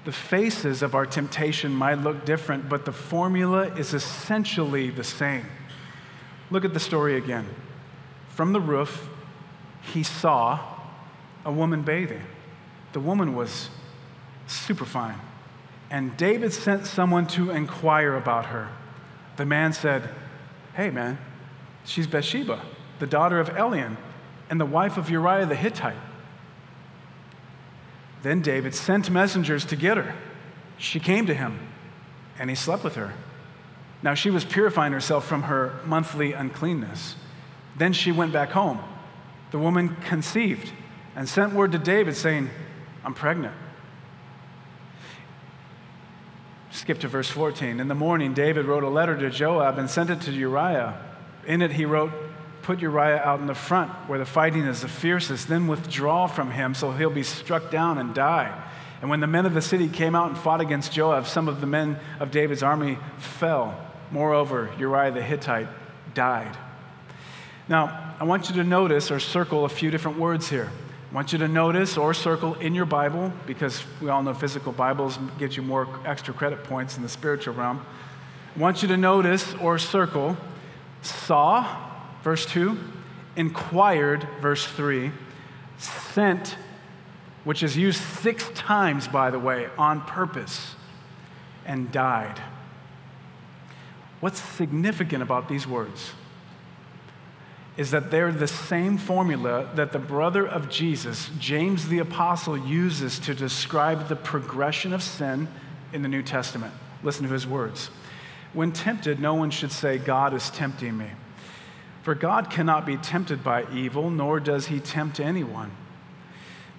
The 0.05 0.13
faces 0.13 0.81
of 0.81 0.95
our 0.95 1.07
temptation 1.07 1.75
might 1.75 1.99
look 1.99 2.25
different, 2.25 2.69
but 2.69 2.85
the 2.85 2.93
formula 2.93 3.75
is 3.75 3.95
essentially 3.95 4.91
the 4.91 5.03
same. 5.03 5.47
Look 6.53 6.65
at 6.65 6.73
the 6.73 6.79
story 6.79 7.17
again. 7.17 7.49
From 8.35 8.53
the 8.53 8.61
roof, 8.61 9.09
he 9.81 10.03
saw 10.03 10.59
a 11.45 11.53
woman 11.53 11.83
bathing. 11.83 12.23
The 12.93 13.01
woman 13.01 13.37
was 13.37 13.69
super 14.49 14.85
fine. 14.85 15.21
And 15.89 16.17
David 16.17 16.53
sent 16.53 16.87
someone 16.87 17.29
to 17.29 17.51
inquire 17.51 18.17
about 18.17 18.47
her. 18.47 18.71
The 19.37 19.47
man 19.47 19.73
said, 19.73 20.11
Hey, 20.75 20.91
man, 20.91 21.19
she's 21.85 22.09
Bathsheba, 22.09 22.61
the 22.99 23.07
daughter 23.07 23.39
of 23.39 23.51
Eliam, 23.51 23.97
and 24.51 24.61
the 24.61 24.67
wife 24.67 24.97
of 24.97 25.09
Uriah 25.09 25.47
the 25.47 25.55
Hittite. 25.55 25.97
Then 28.23 28.41
David 28.41 28.75
sent 28.75 29.11
messengers 29.11 29.65
to 29.67 29.77
get 29.77 29.97
her. 29.97 30.15
She 30.77 30.99
came 30.99 31.27
to 31.27 31.35
him, 31.35 31.69
and 32.37 32.51
he 32.51 32.57
slept 32.57 32.83
with 32.83 32.97
her. 32.97 33.15
Now 34.03 34.15
she 34.15 34.31
was 34.31 34.45
purifying 34.45 34.93
herself 34.93 35.25
from 35.25 35.45
her 35.45 35.79
monthly 35.85 36.33
uncleanness. 36.33 37.15
Then 37.77 37.93
she 37.93 38.13
went 38.13 38.33
back 38.33 38.51
home. 38.51 38.79
The 39.51 39.59
woman 39.59 39.97
conceived 40.07 40.73
and 41.17 41.29
sent 41.29 41.53
word 41.53 41.73
to 41.73 41.79
David 41.79 42.17
saying, 42.17 42.51
I'm 43.05 43.15
pregnant. 43.15 43.55
Skip 46.71 46.99
to 47.01 47.09
verse 47.09 47.31
14. 47.31 47.79
In 47.79 47.89
the 47.89 47.95
morning, 47.95 48.35
David 48.35 48.67
wrote 48.67 48.83
a 48.83 48.89
letter 48.89 49.17
to 49.17 49.31
Joab 49.31 49.79
and 49.79 49.89
sent 49.89 50.11
it 50.11 50.21
to 50.23 50.33
Uriah. 50.33 51.01
In 51.47 51.63
it, 51.63 51.73
he 51.73 51.85
wrote, 51.85 52.13
Put 52.63 52.81
Uriah 52.81 53.19
out 53.19 53.41
in 53.41 53.47
the 53.47 53.55
front 53.55 53.91
where 54.09 54.19
the 54.19 54.25
fighting 54.25 54.63
is 54.63 54.81
the 54.81 54.89
fiercest, 54.89 55.49
then 55.49 55.67
withdraw 55.67 56.27
from 56.27 56.51
him 56.51 56.75
so 56.75 56.93
he'll 56.93 57.11
be 57.11 57.23
struck 57.23 57.71
down 57.71 57.99
and 57.99 58.15
die. 58.15 58.61
And 59.01 59.11
when 59.11 59.21
the 59.21 59.27
men 59.27 59.45
of 59.45 59.53
the 59.53 59.61
city 59.61 59.89
came 59.89 60.15
out 60.15 60.29
and 60.29 60.39
fought 60.39 60.63
against 60.63 60.91
Joab, 60.91 61.27
some 61.27 61.47
of 61.47 61.61
the 61.61 61.67
men 61.67 61.99
of 62.21 62.31
David's 62.31 62.63
army 62.63 62.99
fell. 63.19 63.79
Moreover, 64.11 64.71
Uriah 64.79 65.13
the 65.13 65.23
Hittite 65.23 65.69
died. 66.15 66.57
Now, 67.67 68.15
I 68.21 68.25
want 68.25 68.51
you 68.51 68.55
to 68.57 68.65
notice 68.65 69.11
or 69.11 69.19
circle 69.19 69.65
a 69.65 69.71
few 69.71 69.91
different 69.91 70.19
words 70.19 70.51
here. 70.51 70.71
I 71.11 71.15
want 71.15 71.33
you 71.33 71.39
to 71.39 71.49
notice 71.49 71.97
or 71.97 72.13
circle 72.13 72.55
in 72.57 72.75
your 72.75 72.85
Bible, 72.85 73.33
because 73.47 73.83
we 74.03 74.11
all 74.11 74.23
know 74.23 74.35
physical 74.35 74.71
Bibles 74.71 75.19
get 75.39 75.57
you 75.57 75.63
more 75.63 75.89
extra 76.05 76.35
credit 76.35 76.65
points 76.65 76.97
in 76.97 77.03
the 77.03 77.09
spiritual 77.09 77.55
realm. 77.55 77.85
I 78.55 78.59
want 78.59 78.83
you 78.83 78.89
to 78.89 78.97
notice 78.99 79.55
or 79.55 79.79
circle 79.79 80.37
saw, 81.01 81.67
verse 82.23 82.45
2, 82.47 82.79
inquired, 83.37 84.29
verse 84.41 84.67
3, 84.67 85.11
sent, 85.79 86.57
which 87.45 87.63
is 87.63 87.77
used 87.79 88.01
six 88.01 88.51
times, 88.51 89.09
by 89.09 89.31
the 89.31 89.39
way, 89.39 89.69
on 89.79 90.03
purpose, 90.03 90.75
and 91.65 91.91
died. 91.91 92.43
What's 94.21 94.41
significant 94.41 95.23
about 95.23 95.49
these 95.49 95.67
words? 95.67 96.13
Is 97.77 97.91
that 97.91 98.11
they're 98.11 98.31
the 98.31 98.47
same 98.47 98.97
formula 98.97 99.69
that 99.75 99.93
the 99.93 99.99
brother 99.99 100.47
of 100.47 100.69
Jesus, 100.69 101.29
James 101.39 101.89
the 101.89 101.99
Apostle, 101.99 102.57
uses 102.57 103.19
to 103.21 103.35
describe 103.35 104.09
the 104.09 104.17
progression 104.17 104.93
of 104.93 105.03
sin 105.03 105.49
in 105.93 106.03
the 106.03 106.09
New 106.09 106.23
Testament. 106.23 106.73
Listen 107.03 107.27
to 107.27 107.33
his 107.33 107.47
words. 107.47 107.91
When 108.53 108.71
tempted, 108.71 109.19
no 109.19 109.35
one 109.35 109.51
should 109.51 109.73
say, 109.73 109.99
God 109.99 110.35
is 110.35 110.51
tempting 110.51 110.97
me. 110.97 111.11
For 112.03 112.15
God 112.15 112.51
cannot 112.51 112.87
be 112.87 112.97
tempted 112.97 113.43
by 113.43 113.65
evil, 113.73 114.11
nor 114.11 114.39
does 114.39 114.67
he 114.67 114.79
tempt 114.79 115.19
anyone. 115.19 115.73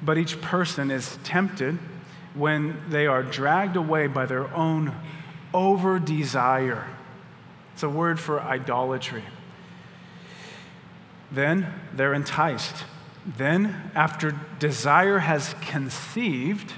But 0.01 0.17
each 0.17 0.39
person 0.39 0.91
is 0.91 1.17
tempted 1.23 1.77
when 2.33 2.81
they 2.89 3.07
are 3.07 3.23
dragged 3.23 3.75
away 3.75 4.07
by 4.07 4.25
their 4.25 4.53
own 4.53 4.95
over 5.53 5.99
desire. 5.99 6.85
It's 7.73 7.83
a 7.83 7.89
word 7.89 8.19
for 8.19 8.39
idolatry. 8.39 9.23
Then 11.35 11.73
they're 11.93 12.13
enticed. 12.13 12.85
Then, 13.25 13.91
after 13.93 14.39
desire 14.59 15.19
has 15.19 15.53
conceived, 15.61 16.73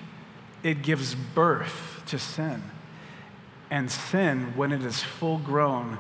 it 0.63 0.81
gives 0.81 1.13
birth 1.13 2.01
to 2.07 2.17
sin. 2.17 2.63
And 3.69 3.91
sin, 3.91 4.53
when 4.55 4.71
it 4.71 4.83
is 4.83 5.03
full 5.03 5.37
grown, 5.37 5.97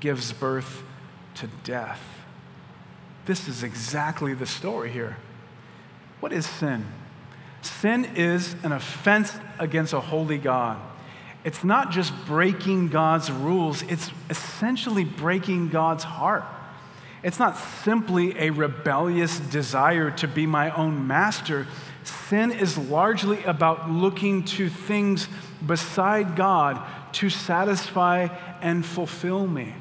gives 0.00 0.32
birth 0.32 0.82
to 1.36 1.46
death. 1.64 2.02
This 3.24 3.48
is 3.48 3.62
exactly 3.62 4.34
the 4.34 4.46
story 4.46 4.90
here. 4.90 5.16
What 6.20 6.32
is 6.32 6.46
sin? 6.46 6.84
Sin 7.62 8.04
is 8.16 8.54
an 8.62 8.72
offense 8.72 9.32
against 9.58 9.92
a 9.92 10.00
holy 10.00 10.38
God. 10.38 10.78
It's 11.44 11.64
not 11.64 11.92
just 11.92 12.12
breaking 12.26 12.88
God's 12.88 13.30
rules, 13.30 13.82
it's 13.82 14.10
essentially 14.28 15.04
breaking 15.04 15.68
God's 15.68 16.04
heart. 16.04 16.44
It's 17.26 17.40
not 17.40 17.58
simply 17.58 18.38
a 18.38 18.50
rebellious 18.50 19.40
desire 19.40 20.12
to 20.12 20.28
be 20.28 20.46
my 20.46 20.70
own 20.70 21.08
master. 21.08 21.66
Sin 22.04 22.52
is 22.52 22.78
largely 22.78 23.42
about 23.42 23.90
looking 23.90 24.44
to 24.44 24.68
things 24.68 25.26
beside 25.66 26.36
God 26.36 26.80
to 27.14 27.28
satisfy 27.28 28.28
and 28.60 28.86
fulfill 28.86 29.44
me. 29.44 29.74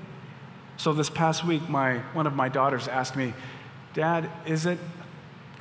So 0.77 0.91
this 0.91 1.11
past 1.11 1.45
week, 1.45 1.69
my, 1.69 1.99
one 2.13 2.25
of 2.25 2.33
my 2.33 2.49
daughters 2.49 2.87
asked 2.87 3.15
me, 3.15 3.35
Dad, 3.93 4.27
is 4.47 4.65
it 4.65 4.79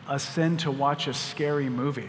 a 0.09 0.19
sin 0.19 0.57
to 0.57 0.71
watch 0.71 1.07
a 1.07 1.13
scary 1.13 1.69
movie? 1.69 2.09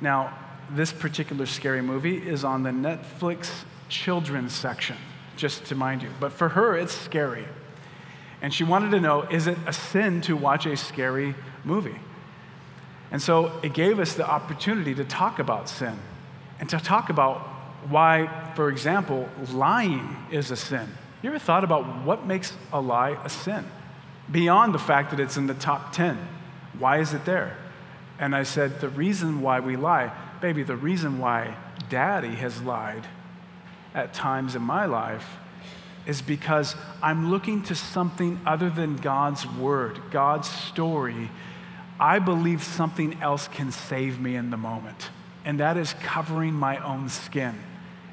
Now, 0.00 0.36
this 0.72 0.92
particular 0.92 1.46
scary 1.46 1.82
movie 1.82 2.16
is 2.16 2.42
on 2.42 2.64
the 2.64 2.70
Netflix 2.70 3.62
children's 3.88 4.54
section, 4.54 4.96
just 5.36 5.66
to 5.66 5.76
mind 5.76 6.02
you. 6.02 6.10
But 6.18 6.32
for 6.32 6.48
her, 6.48 6.76
it's 6.76 6.92
scary. 6.92 7.44
And 8.40 8.54
she 8.54 8.64
wanted 8.64 8.90
to 8.92 9.00
know 9.00 9.22
is 9.22 9.46
it 9.46 9.58
a 9.66 9.72
sin 9.72 10.20
to 10.22 10.36
watch 10.36 10.66
a 10.66 10.76
scary 10.76 11.34
movie? 11.64 11.98
And 13.10 13.22
so 13.22 13.52
it 13.62 13.72
gave 13.72 13.98
us 13.98 14.14
the 14.14 14.28
opportunity 14.28 14.94
to 14.94 15.04
talk 15.04 15.38
about 15.38 15.68
sin 15.68 15.98
and 16.60 16.68
to 16.68 16.78
talk 16.78 17.08
about 17.08 17.38
why, 17.88 18.52
for 18.54 18.68
example, 18.68 19.28
lying 19.52 20.16
is 20.30 20.50
a 20.50 20.56
sin. 20.56 20.88
You 21.22 21.30
ever 21.30 21.38
thought 21.38 21.64
about 21.64 22.04
what 22.04 22.26
makes 22.26 22.52
a 22.72 22.80
lie 22.80 23.18
a 23.24 23.28
sin? 23.28 23.64
Beyond 24.30 24.74
the 24.74 24.78
fact 24.78 25.10
that 25.10 25.20
it's 25.20 25.36
in 25.36 25.46
the 25.46 25.54
top 25.54 25.92
10. 25.92 26.18
Why 26.78 26.98
is 26.98 27.14
it 27.14 27.24
there? 27.24 27.56
And 28.18 28.36
I 28.36 28.42
said, 28.42 28.80
the 28.80 28.88
reason 28.88 29.40
why 29.40 29.60
we 29.60 29.76
lie, 29.76 30.12
baby, 30.40 30.62
the 30.62 30.76
reason 30.76 31.18
why 31.18 31.56
daddy 31.88 32.34
has 32.34 32.60
lied 32.62 33.06
at 33.94 34.12
times 34.12 34.54
in 34.54 34.62
my 34.62 34.84
life 34.84 35.38
is 36.08 36.22
because 36.22 36.74
I'm 37.02 37.30
looking 37.30 37.62
to 37.64 37.74
something 37.74 38.40
other 38.46 38.70
than 38.70 38.96
God's 38.96 39.46
word, 39.46 40.00
God's 40.10 40.48
story. 40.48 41.30
I 42.00 42.18
believe 42.18 42.64
something 42.64 43.20
else 43.22 43.46
can 43.46 43.70
save 43.70 44.18
me 44.18 44.34
in 44.34 44.50
the 44.50 44.56
moment, 44.56 45.10
and 45.44 45.60
that 45.60 45.76
is 45.76 45.94
covering 46.02 46.54
my 46.54 46.78
own 46.78 47.10
skin. 47.10 47.54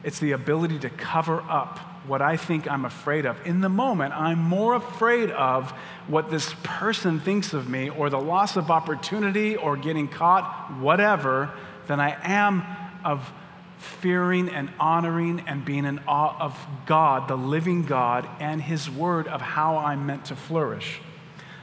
It's 0.03 0.19
the 0.19 0.33
ability 0.33 0.79
to 0.79 0.89
cover 0.89 1.41
up 1.49 1.79
what 2.05 2.21
I 2.21 2.37
think 2.37 2.69
I'm 2.69 2.85
afraid 2.85 3.25
of. 3.25 3.37
In 3.47 3.61
the 3.61 3.69
moment, 3.69 4.13
I'm 4.13 4.39
more 4.39 4.75
afraid 4.75 5.31
of 5.31 5.71
what 6.07 6.29
this 6.29 6.53
person 6.63 7.19
thinks 7.19 7.53
of 7.53 7.69
me 7.69 7.89
or 7.89 8.09
the 8.09 8.19
loss 8.19 8.57
of 8.57 8.69
opportunity 8.69 9.55
or 9.55 9.77
getting 9.77 10.07
caught, 10.07 10.73
whatever, 10.79 11.51
than 11.87 11.99
I 11.99 12.17
am 12.23 12.63
of 13.03 13.31
fearing 13.77 14.49
and 14.49 14.69
honoring 14.79 15.43
and 15.47 15.63
being 15.65 15.85
in 15.85 15.99
awe 16.07 16.35
of 16.39 16.57
God, 16.85 17.27
the 17.27 17.35
living 17.35 17.83
God, 17.83 18.27
and 18.39 18.61
His 18.61 18.89
word 18.89 19.27
of 19.27 19.41
how 19.41 19.77
I'm 19.77 20.05
meant 20.05 20.25
to 20.25 20.35
flourish. 20.35 20.99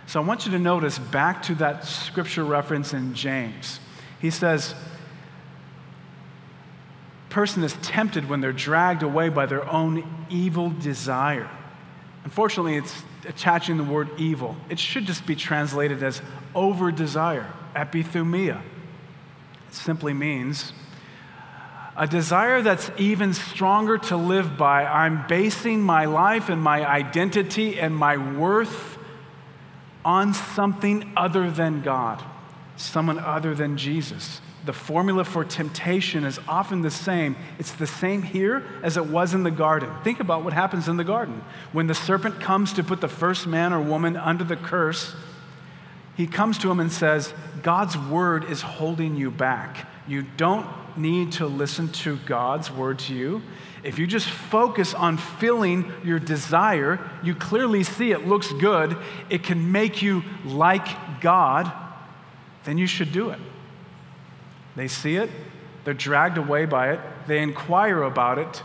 So 0.07 0.21
I 0.21 0.25
want 0.25 0.47
you 0.47 0.53
to 0.53 0.59
notice 0.59 0.99
back 0.99 1.43
to 1.45 1.55
that 1.57 1.85
scripture 1.85 2.45
reference 2.45 2.93
in 2.93 3.15
James. 3.15 3.81
He 4.21 4.31
says, 4.31 4.75
person 7.31 7.65
is 7.65 7.73
tempted 7.81 8.29
when 8.29 8.43
they're 8.43 8.53
dragged 8.53 9.03
away 9.03 9.31
by 9.31 9.47
their 9.47 9.67
own 9.69 10.27
evil 10.29 10.69
desire. 10.69 11.49
Unfortunately, 12.25 12.77
it's 12.77 13.03
attaching 13.27 13.79
the 13.79 13.85
word 13.85 14.11
evil. 14.19 14.55
It 14.69 14.79
should 14.79 15.07
just 15.07 15.27
be 15.27 15.35
translated 15.35 16.03
as 16.03 16.21
over 16.55 16.93
desire, 16.93 17.51
epithumia. 17.75 18.61
It 19.69 19.75
simply 19.75 20.13
means 20.13 20.73
a 21.97 22.07
desire 22.07 22.63
that's 22.63 22.91
even 22.97 23.35
stronger 23.35 23.99
to 23.99 24.17
live 24.17 24.57
by. 24.57 24.85
I'm 24.85 25.27
basing 25.27 25.83
my 25.83 26.07
life 26.07 26.49
and 26.49 26.63
my 26.63 26.89
identity 26.89 27.79
and 27.79 27.95
my 27.95 28.17
worth 28.17 28.99
on 30.05 30.35
something 30.35 31.13
other 31.17 31.51
than 31.51 31.83
God, 31.83 32.23
someone 32.77 33.19
other 33.19 33.55
than 33.55 33.77
Jesus. 33.77 34.41
the 34.65 34.73
formula 34.73 35.25
for 35.25 35.45
temptation 35.45 36.25
is 36.25 36.39
often 36.47 36.83
the 36.83 36.91
same. 36.91 37.37
It's 37.59 37.73
the 37.73 37.87
same 37.87 38.23
here 38.23 38.65
as 38.83 38.97
it 38.97 39.07
was 39.07 39.35
in 39.35 39.43
the 39.43 39.51
garden. 39.51 39.91
Think 40.05 40.21
about 40.21 40.45
what 40.45 40.53
happens 40.53 40.89
in 40.89 40.97
the 40.97 41.05
garden. 41.05 41.43
When 41.73 41.89
the 41.89 41.95
serpent 41.95 42.41
comes 42.41 42.73
to 42.75 42.85
put 42.85 43.01
the 43.01 43.09
first 43.09 43.47
man 43.47 43.73
or 43.73 43.81
woman 43.81 44.17
under 44.17 44.45
the 44.45 44.57
curse, 44.57 45.15
he 46.17 46.27
comes 46.27 46.59
to 46.59 46.71
him 46.71 46.79
and 46.79 46.93
says, 46.93 47.35
God's 47.63 47.99
word 47.99 48.45
is 48.45 48.61
holding 48.61 49.17
you 49.17 49.31
back. 49.31 49.89
You 50.07 50.23
don't 50.37 50.67
need 50.97 51.33
to 51.33 51.47
listen 51.47 51.89
to 51.89 52.17
God's 52.27 52.71
word 52.71 52.99
to 53.01 53.15
you. 53.15 53.43
If 53.83 53.99
you 53.99 54.07
just 54.07 54.29
focus 54.29 54.95
on 54.95 55.17
filling 55.17 55.91
your 56.05 56.19
desire, 56.19 57.01
you 57.23 57.35
clearly 57.35 57.83
see 57.83 58.13
it 58.13 58.27
looks 58.27 58.53
good, 58.53 58.97
it 59.31 59.43
can 59.43 59.73
make 59.73 60.03
you 60.03 60.23
like 60.45 61.21
God, 61.21 61.73
then 62.65 62.79
you 62.79 62.87
should 62.87 63.13
do 63.13 63.31
it. 63.31 63.41
They 64.77 64.89
see 64.89 65.17
it, 65.17 65.31
they're 65.85 65.95
dragged 65.95 66.39
away 66.39 66.67
by 66.67 66.93
it, 66.93 67.01
they 67.27 67.43
inquire 67.43 68.03
about 68.03 68.39
it, 68.39 68.63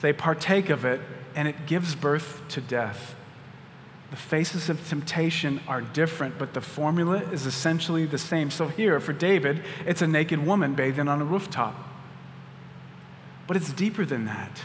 they 0.00 0.12
partake 0.12 0.70
of 0.70 0.84
it, 0.84 1.00
and 1.34 1.48
it 1.48 1.66
gives 1.66 1.94
birth 1.94 2.42
to 2.50 2.60
death. 2.60 3.15
The 4.16 4.22
faces 4.22 4.70
of 4.70 4.88
temptation 4.88 5.60
are 5.68 5.82
different, 5.82 6.38
but 6.38 6.54
the 6.54 6.62
formula 6.62 7.18
is 7.32 7.44
essentially 7.44 8.06
the 8.06 8.16
same. 8.16 8.50
So, 8.50 8.66
here 8.68 8.98
for 8.98 9.12
David, 9.12 9.62
it's 9.84 10.00
a 10.00 10.06
naked 10.06 10.46
woman 10.46 10.72
bathing 10.72 11.06
on 11.06 11.20
a 11.20 11.24
rooftop. 11.24 11.74
But 13.46 13.58
it's 13.58 13.70
deeper 13.74 14.06
than 14.06 14.24
that. 14.24 14.62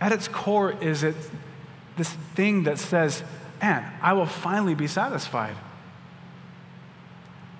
At 0.00 0.10
its 0.10 0.26
core 0.26 0.72
is 0.82 1.04
it 1.04 1.14
this 1.96 2.10
thing 2.34 2.64
that 2.64 2.80
says, 2.80 3.22
Man, 3.62 3.88
I 4.02 4.14
will 4.14 4.26
finally 4.26 4.74
be 4.74 4.88
satisfied. 4.88 5.54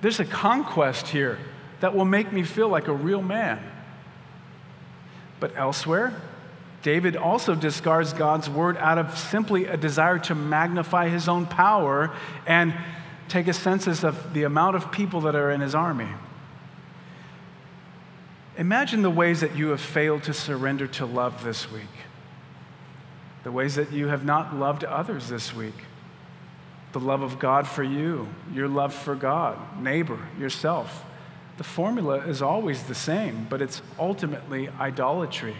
There's 0.01 0.19
a 0.19 0.25
conquest 0.25 1.07
here 1.07 1.39
that 1.79 1.95
will 1.95 2.05
make 2.05 2.33
me 2.33 2.43
feel 2.43 2.69
like 2.69 2.89
a 2.89 2.93
real 2.93 3.23
man. 3.23 3.63
But 5.39 5.53
elsewhere, 5.55 6.21
David 6.83 7.17
also 7.17 7.55
discards 7.55 8.13
God's 8.13 8.49
word 8.49 8.77
out 8.77 8.99
of 8.99 9.19
simply 9.19 9.67
a 9.67 9.77
desire 9.77 10.19
to 10.21 10.35
magnify 10.35 11.09
his 11.09 11.29
own 11.29 11.47
power 11.47 12.15
and 12.47 12.75
take 13.29 13.49
a 13.49 13.53
census 13.53 14.05
of 14.05 14.35
the 14.35 14.45
amount 14.45 14.77
of 14.77 14.93
people 14.93 15.23
that 15.23 15.35
are 15.35 15.51
in 15.51 15.61
his 15.61 15.75
army. 15.75 16.09
Imagine 18.57 19.03
the 19.03 19.11
ways 19.11 19.41
that 19.41 19.57
you 19.57 19.69
have 19.69 19.81
failed 19.81 20.23
to 20.25 20.33
surrender 20.33 20.87
to 20.87 21.07
love 21.07 21.45
this 21.45 21.71
week, 21.71 21.83
the 23.43 23.53
ways 23.53 23.75
that 23.75 23.93
you 23.93 24.09
have 24.09 24.25
not 24.25 24.55
loved 24.55 24.85
others 24.85 25.29
this 25.29 25.55
week 25.55 25.75
the 26.99 27.01
love 27.01 27.21
of 27.21 27.39
God 27.39 27.67
for 27.69 27.83
you, 27.83 28.27
your 28.55 28.69
love 28.69 28.95
for 28.95 29.15
God, 29.15 29.59
neighbor, 29.83 30.19
yourself. 30.39 31.05
The 31.59 31.65
formula 31.65 32.27
is 32.27 32.41
always 32.41 32.85
the 32.85 32.95
same, 32.95 33.47
but 33.51 33.61
it's 33.61 33.83
ultimately 33.99 34.71
idolatry. 34.81 35.57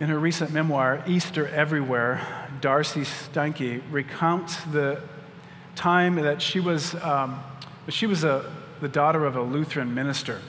In 0.00 0.08
her 0.08 0.18
recent 0.18 0.50
memoir, 0.50 1.04
Easter 1.06 1.46
Everywhere, 1.48 2.26
Darcey 2.62 3.04
Steinke 3.04 3.82
recounts 3.90 4.56
the 4.64 5.02
time 5.76 6.14
that 6.14 6.40
she 6.40 6.58
was, 6.58 6.94
um, 7.02 7.44
she 7.90 8.06
was 8.06 8.24
a, 8.24 8.50
the 8.80 8.88
daughter 8.88 9.26
of 9.26 9.36
a 9.36 9.42
Lutheran 9.42 9.94
minister, 9.94 10.40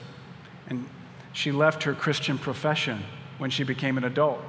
and 0.68 0.88
she 1.34 1.52
left 1.52 1.82
her 1.82 1.92
Christian 1.92 2.38
profession 2.38 3.02
when 3.36 3.50
she 3.50 3.62
became 3.62 3.98
an 3.98 4.04
adult. 4.04 4.40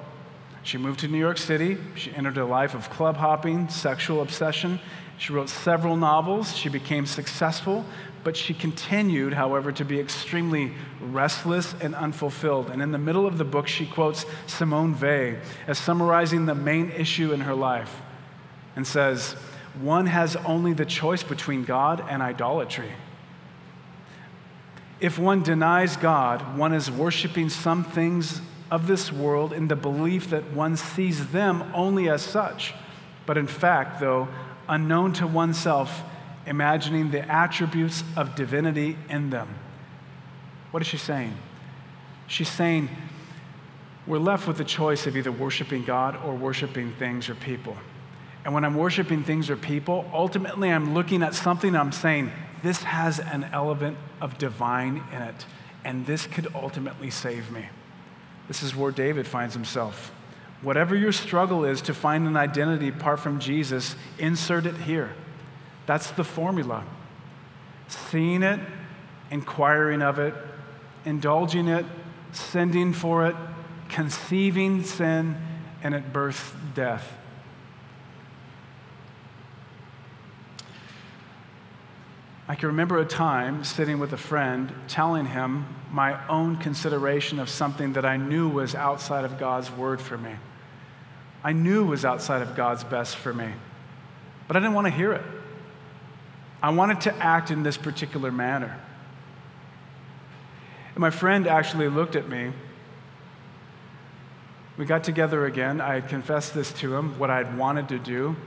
She 0.64 0.78
moved 0.78 1.02
to 1.02 1.10
New 1.10 1.20
York 1.20 1.38
City. 1.38 1.78
She 1.96 2.14
entered 2.14 2.38
a 2.38 2.46
life 2.46 2.74
of 2.74 2.90
club 2.90 3.18
hopping, 3.18 3.68
sexual 3.68 4.22
obsession. 4.22 4.80
She 5.18 5.34
wrote 5.34 5.50
several 5.50 5.98
novels. 5.98 6.56
She 6.56 6.70
became 6.70 7.06
successful, 7.06 7.84
but 8.24 8.38
she 8.38 8.54
continued, 8.54 9.34
however, 9.34 9.72
to 9.72 9.84
be 9.84 10.00
extremely 10.00 10.72
restless 11.02 11.76
and 11.82 11.94
unfulfilled. 11.94 12.70
And 12.70 12.82
in 12.82 12.92
the 12.92 12.98
middle 12.98 13.26
of 13.26 13.38
the 13.38 13.44
book, 13.44 13.68
she 13.68 13.86
quotes 13.86 14.26
Simone 14.48 14.98
Weil 15.00 15.38
as 15.68 15.78
summarizing 15.78 16.46
the 16.46 16.56
main 16.56 16.92
issue 16.92 17.34
in 17.34 17.42
her 17.42 17.56
life 17.56 18.02
and 18.76 18.88
says, 18.88 19.34
One 19.80 20.06
has 20.06 20.36
only 20.38 20.74
the 20.74 20.86
choice 20.86 21.24
between 21.24 21.64
God 21.66 22.04
and 22.10 22.22
idolatry. 22.22 22.92
If 25.00 25.20
one 25.20 25.44
denies 25.44 25.98
God, 25.98 26.58
one 26.58 26.74
is 26.74 26.90
worshiping 26.90 27.50
some 27.50 27.84
things 27.84 28.40
of 28.72 28.88
this 28.88 29.12
world 29.12 29.52
in 29.52 29.68
the 29.68 29.76
belief 29.76 30.30
that 30.30 30.54
one 30.54 30.78
sees 30.78 31.28
them 31.32 31.64
only 31.74 32.10
as 32.10 32.22
such, 32.22 32.74
but 33.26 33.38
in 33.38 33.48
fact, 33.48 34.00
though, 34.00 34.30
unknown 34.70 35.12
to 35.14 35.28
oneself, 35.28 36.04
imagining 36.46 37.12
the 37.12 37.22
attributes 37.32 38.04
of 38.16 38.36
divinity 38.36 38.98
in 39.10 39.30
them. 39.30 39.48
What 40.72 40.82
is 40.82 40.88
she 40.88 40.98
saying? 40.98 41.36
She's 42.28 42.50
saying 42.50 42.90
we're 44.06 44.18
left 44.18 44.48
with 44.48 44.58
the 44.58 44.66
choice 44.66 45.08
of 45.08 45.16
either 45.16 45.32
worshiping 45.32 45.86
God 45.86 46.18
or 46.26 46.36
worshiping 46.36 46.92
things 46.94 47.30
or 47.30 47.36
people. 47.36 47.78
And 48.44 48.54
when 48.54 48.66
I'm 48.66 48.76
worshiping 48.76 49.24
things 49.24 49.50
or 49.50 49.56
people, 49.56 50.10
ultimately 50.14 50.70
I'm 50.70 50.94
looking 50.94 51.24
at 51.24 51.34
something 51.34 51.70
and 51.70 51.78
I'm 51.78 51.92
saying, 51.94 52.32
this 52.62 52.84
has 52.84 53.20
an 53.20 53.46
element 53.54 53.98
of 54.20 54.38
divine 54.38 55.04
in 55.12 55.22
it, 55.22 55.46
and 55.86 56.06
this 56.06 56.28
could 56.28 56.48
ultimately 56.56 57.10
save 57.10 57.52
me. 57.52 57.68
This 58.48 58.64
is 58.64 58.76
where 58.76 58.92
David 58.92 59.28
finds 59.28 59.54
himself. 59.54 60.14
Whatever 60.62 60.96
your 60.96 61.12
struggle 61.12 61.66
is 61.66 61.82
to 61.84 61.94
find 61.94 62.26
an 62.28 62.38
identity 62.38 62.90
apart 62.90 63.20
from 63.20 63.40
Jesus, 63.40 63.96
insert 64.18 64.66
it 64.66 64.76
here. 64.76 65.14
That's 65.86 66.12
the 66.12 66.24
formula. 66.24 66.84
Seeing 67.88 68.44
it, 68.44 68.60
inquiring 69.30 70.02
of 70.02 70.20
it, 70.20 70.34
indulging 71.06 71.68
it, 71.68 71.86
sending 72.32 72.94
for 72.94 73.28
it, 73.28 73.36
conceiving 73.90 74.84
sin, 74.84 75.36
and 75.84 75.94
it 75.94 76.14
births 76.14 76.52
death. 76.74 77.18
I 82.48 82.56
can 82.56 82.68
remember 82.68 83.00
a 83.00 83.06
time 83.06 83.64
sitting 83.64 84.00
with 84.00 84.12
a 84.14 84.18
friend 84.18 84.74
telling 84.88 85.28
him 85.28 85.66
my 85.92 86.26
own 86.28 86.58
consideration 86.58 87.40
of 87.40 87.50
something 87.50 87.94
that 87.94 88.06
I 88.06 88.18
knew 88.18 88.50
was 88.50 88.76
outside 88.76 89.26
of 89.26 89.40
God's 89.40 89.72
word 89.72 90.02
for 90.02 90.18
me. 90.18 90.36
I 91.44 91.54
knew 91.54 91.86
was 91.86 92.06
outside 92.06 92.42
of 92.42 92.56
God's 92.56 92.84
best 92.84 93.16
for 93.16 93.34
me, 93.34 93.52
but 94.48 94.58
I 94.58 94.60
didn't 94.60 94.74
want 94.74 94.88
to 94.88 94.92
hear 94.92 95.14
it. 95.14 95.24
I 96.64 96.70
wanted 96.70 97.02
to 97.02 97.16
act 97.18 97.52
in 97.52 97.62
this 97.62 97.76
particular 97.76 98.32
manner. 98.32 98.80
And 100.96 101.02
my 101.02 101.10
friend 101.10 101.46
actually 101.46 101.90
looked 101.90 102.16
at 102.16 102.30
me. 102.30 102.54
We 104.78 104.86
got 104.86 105.04
together 105.04 105.46
again. 105.46 105.82
I 105.82 105.96
had 105.96 106.08
confessed 106.08 106.54
this 106.54 106.72
to 106.74 106.96
him, 106.96 107.20
what 107.20 107.30
I'd 107.30 107.58
wanted 107.58 107.90
to 107.90 108.00
do. 108.00 108.38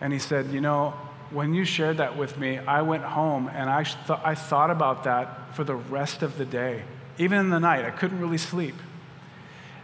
And 0.00 0.12
he 0.12 0.18
said, 0.18 0.48
You 0.48 0.60
know, 0.60 0.94
when 1.30 1.54
you 1.54 1.64
shared 1.64 1.98
that 1.98 2.16
with 2.16 2.36
me, 2.38 2.58
I 2.58 2.82
went 2.82 3.04
home 3.04 3.48
and 3.48 3.70
I, 3.70 3.84
th- 3.84 4.18
I 4.24 4.34
thought 4.34 4.70
about 4.70 5.04
that 5.04 5.54
for 5.54 5.62
the 5.62 5.76
rest 5.76 6.22
of 6.22 6.38
the 6.38 6.44
day. 6.44 6.82
Even 7.18 7.38
in 7.38 7.50
the 7.50 7.60
night, 7.60 7.84
I 7.84 7.90
couldn't 7.90 8.20
really 8.20 8.38
sleep. 8.38 8.74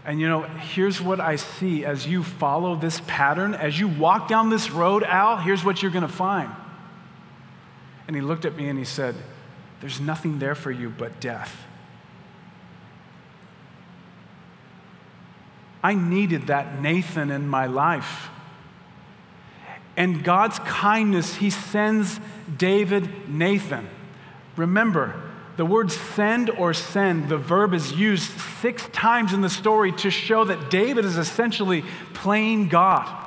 And 0.04 0.20
you 0.20 0.28
know, 0.28 0.42
here's 0.42 1.00
what 1.00 1.20
I 1.20 1.36
see 1.36 1.84
as 1.84 2.06
you 2.06 2.24
follow 2.24 2.74
this 2.74 3.00
pattern, 3.06 3.54
as 3.54 3.78
you 3.78 3.86
walk 3.86 4.28
down 4.28 4.50
this 4.50 4.70
road, 4.70 5.04
Al, 5.04 5.36
here's 5.36 5.64
what 5.64 5.82
you're 5.82 5.92
going 5.92 6.02
to 6.02 6.08
find. 6.08 6.50
And 8.06 8.14
he 8.14 8.22
looked 8.22 8.44
at 8.44 8.56
me 8.56 8.68
and 8.68 8.78
he 8.78 8.84
said, 8.84 9.14
There's 9.80 10.00
nothing 10.00 10.38
there 10.38 10.54
for 10.54 10.70
you 10.70 10.90
but 10.90 11.20
death. 11.20 11.64
I 15.82 15.94
needed 15.94 16.46
that 16.46 16.80
Nathan 16.80 17.30
in 17.30 17.46
my 17.46 17.66
life 17.66 18.30
and 19.96 20.24
God's 20.24 20.58
kindness, 20.60 21.36
he 21.36 21.50
sends 21.50 22.18
David 22.56 23.28
Nathan. 23.28 23.88
Remember, 24.56 25.14
the 25.56 25.64
word 25.64 25.92
send 25.92 26.50
or 26.50 26.74
send, 26.74 27.28
the 27.28 27.38
verb 27.38 27.74
is 27.74 27.92
used 27.92 28.30
six 28.60 28.88
times 28.88 29.32
in 29.32 29.40
the 29.40 29.50
story 29.50 29.92
to 29.92 30.10
show 30.10 30.44
that 30.44 30.70
David 30.70 31.04
is 31.04 31.16
essentially 31.16 31.84
playing 32.12 32.68
God. 32.68 33.23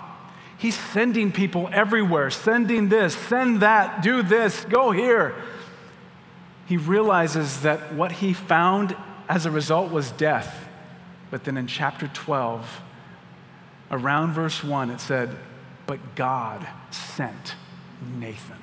He's 0.58 0.78
sending 0.78 1.32
people 1.32 1.70
everywhere, 1.72 2.30
sending 2.30 2.90
this, 2.90 3.16
send 3.16 3.62
that, 3.62 4.02
do 4.02 4.24
this, 4.24 4.66
go 4.66 4.92
here. 4.92 5.36
He 6.66 6.78
realizes 6.78 7.62
that 7.62 7.94
what 7.94 8.12
he 8.12 8.34
found 8.34 8.96
as 9.30 9.46
a 9.46 9.52
result 9.52 9.92
was 9.92 10.12
death. 10.12 10.68
But 11.30 11.44
then 11.44 11.58
in 11.58 11.68
chapter 11.68 12.08
12, 12.08 12.82
around 13.92 14.34
verse 14.34 14.64
1, 14.64 14.90
it 14.90 15.00
said, 15.00 15.36
but 15.86 16.16
God 16.16 16.68
sent 16.92 17.56
Nathan. 18.20 18.58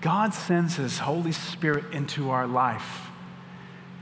God 0.00 0.34
sends 0.34 0.76
His 0.76 0.98
Holy 0.98 1.32
Spirit 1.32 1.92
into 1.92 2.30
our 2.30 2.46
life 2.46 3.08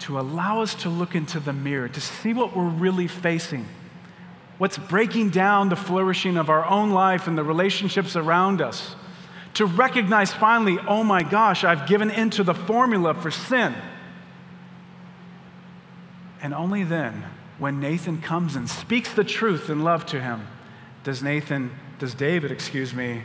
to 0.01 0.19
allow 0.19 0.63
us 0.63 0.75
to 0.77 0.89
look 0.89 1.15
into 1.15 1.39
the 1.39 1.53
mirror, 1.53 1.89
to 1.89 2.01
see 2.01 2.33
what 2.33 2.57
we're 2.57 2.65
really 2.65 3.07
facing, 3.07 3.69
what's 4.61 4.77
breaking 4.77 5.31
down 5.31 5.71
the 5.71 5.75
flourishing 5.75 6.37
of 6.37 6.51
our 6.51 6.67
own 6.67 6.91
life 6.91 7.27
and 7.27 7.39
the 7.39 7.43
relationships 7.43 8.15
around 8.15 8.61
us, 8.61 8.95
to 9.55 9.65
recognize 9.65 10.35
finally, 10.35 10.79
oh 10.87 11.03
my 11.03 11.23
gosh, 11.23 11.65
I've 11.65 11.89
given 11.89 12.11
into 12.11 12.45
the 12.45 12.53
formula 12.53 13.15
for 13.15 13.31
sin. 13.31 13.75
And 16.43 16.53
only 16.53 16.85
then, 16.85 17.25
when 17.59 17.81
Nathan 17.81 18.21
comes 18.21 18.55
and 18.55 18.69
speaks 18.69 19.15
the 19.15 19.25
truth 19.25 19.71
in 19.71 19.83
love 19.83 20.05
to 20.07 20.21
him, 20.21 20.47
does 21.05 21.23
Nathan, 21.23 21.71
does 21.99 22.13
David, 22.13 22.53
excuse 22.53 22.93
me, 22.93 23.23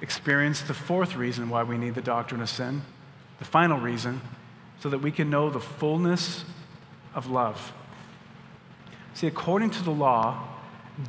experience 0.00 0.62
the 0.62 0.72
fourth 0.72 1.16
reason 1.16 1.50
why 1.50 1.64
we 1.64 1.76
need 1.76 1.94
the 1.94 2.00
doctrine 2.00 2.40
of 2.40 2.48
sin, 2.48 2.80
the 3.40 3.44
final 3.44 3.78
reason, 3.78 4.22
so 4.80 4.88
that 4.88 5.02
we 5.02 5.10
can 5.10 5.28
know 5.28 5.50
the 5.50 5.60
fullness 5.60 6.46
of 7.14 7.26
love. 7.26 7.74
See, 9.12 9.26
according 9.26 9.68
to 9.72 9.82
the 9.82 9.90
law, 9.90 10.48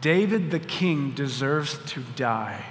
David 0.02 0.52
the 0.52 0.60
king 0.60 1.12
deserves 1.12 1.78
to 1.88 2.02
die. 2.16 2.66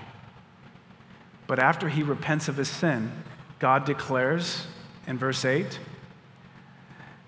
But 1.46 1.58
after 1.58 1.88
he 1.88 2.02
repents 2.02 2.48
of 2.48 2.56
his 2.56 2.68
sin, 2.68 3.12
God 3.58 3.85
declares 3.85 4.66
in 5.06 5.18
verse 5.18 5.44
8, 5.44 5.78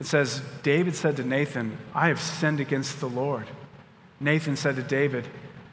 it 0.01 0.07
says, 0.07 0.43
David 0.63 0.97
said 0.97 1.17
to 1.17 1.25
Nathan, 1.25 1.79
I 1.95 2.09
have 2.09 2.21
sinned 2.21 2.61
against 2.61 3.01
the 3.01 3.09
Lord. 3.09 3.47
Nathan 4.21 4.57
said 4.57 4.77
to 4.77 4.83
David, 4.83 5.29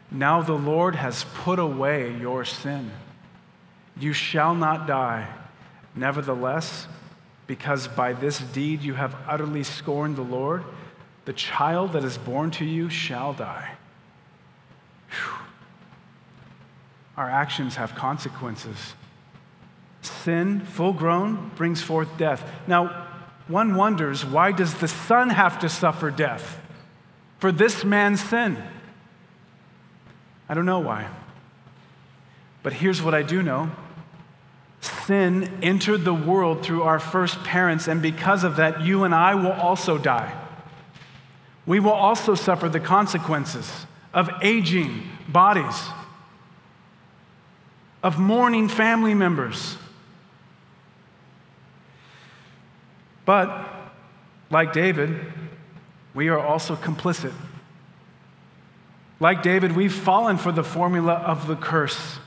Now 0.10 0.42
the 0.42 0.54
Lord 0.54 0.96
has 0.96 1.26
put 1.36 1.60
away 1.60 2.16
your 2.16 2.46
sin. 2.46 2.92
You 3.98 4.14
shall 4.14 4.56
not 4.56 4.88
die. 4.88 5.28
Nevertheless, 5.96 6.88
because 7.48 7.88
by 7.88 8.14
this 8.14 8.40
deed 8.40 8.82
you 8.82 8.94
have 8.94 9.16
utterly 9.28 9.64
scorned 9.64 10.16
the 10.16 10.22
Lord, 10.22 10.64
the 11.26 11.34
child 11.34 11.94
that 11.94 12.04
is 12.04 12.18
born 12.18 12.52
to 12.52 12.66
you 12.66 12.90
shall 12.90 13.34
die. 13.34 13.72
Our 17.18 17.30
actions 17.30 17.76
have 17.76 17.96
consequences. 17.96 18.94
Sin, 20.02 20.62
full 20.62 20.94
grown, 20.94 21.52
brings 21.56 21.82
forth 21.82 22.18
death. 22.18 22.50
Now, 22.68 23.08
one 23.48 23.76
wonders 23.76 24.26
why 24.26 24.52
does 24.52 24.76
the 24.76 24.88
son 24.88 25.30
have 25.30 25.60
to 25.60 25.70
suffer 25.70 26.10
death 26.10 26.60
for 27.40 27.52
this 27.52 27.84
man's 27.84 28.22
sin? 28.22 28.58
I 30.48 30.54
don't 30.54 30.66
know 30.66 30.80
why. 30.80 31.08
But 32.64 32.74
here's 32.74 33.02
what 33.02 33.14
I 33.14 33.24
do 33.24 33.42
know 33.42 33.72
sin 34.82 35.60
entered 35.62 36.04
the 36.04 36.14
world 36.14 36.64
through 36.64 36.84
our 36.84 37.00
first 37.00 37.44
parents, 37.44 37.88
and 37.88 38.02
because 38.02 38.44
of 38.44 38.56
that, 38.56 38.82
you 38.82 39.04
and 39.04 39.14
I 39.14 39.36
will 39.36 39.52
also 39.52 39.98
die. 39.98 40.34
We 41.66 41.80
will 41.80 41.92
also 41.92 42.36
suffer 42.36 42.70
the 42.70 42.80
consequences 42.80 43.86
of 44.14 44.30
aging 44.42 45.04
bodies, 45.28 45.76
of 48.04 48.18
mourning 48.18 48.68
family 48.68 49.14
members. 49.14 49.78
But, 53.26 53.68
like 54.50 54.74
David, 54.74 55.20
we 56.14 56.28
are 56.30 56.40
also 56.40 56.76
complicit. 56.76 57.34
Like 59.20 59.44
David, 59.44 59.76
we've 59.76 59.94
fallen 59.94 60.38
for 60.38 60.52
the 60.52 60.64
formula 60.64 61.14
of 61.14 61.48
the 61.48 61.56
curse. 61.56 62.18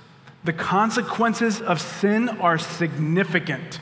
The 0.45 0.53
consequences 0.53 1.61
of 1.61 1.81
sin 1.81 2.29
are 2.29 2.59
significant, 2.59 3.81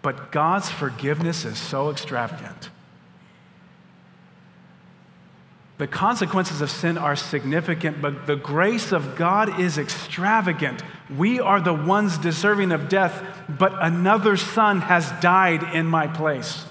but 0.00 0.32
God's 0.32 0.70
forgiveness 0.70 1.44
is 1.44 1.58
so 1.58 1.90
extravagant. 1.90 2.70
The 5.78 5.86
consequences 5.86 6.62
of 6.62 6.70
sin 6.70 6.96
are 6.96 7.16
significant, 7.16 8.00
but 8.00 8.26
the 8.26 8.36
grace 8.36 8.92
of 8.92 9.14
God 9.14 9.60
is 9.60 9.76
extravagant. 9.76 10.82
We 11.14 11.38
are 11.38 11.60
the 11.60 11.74
ones 11.74 12.16
deserving 12.16 12.72
of 12.72 12.88
death, 12.88 13.22
but 13.48 13.74
another 13.80 14.38
son 14.38 14.80
has 14.80 15.12
died 15.20 15.62
in 15.74 15.86
my 15.86 16.06
place. 16.06 16.64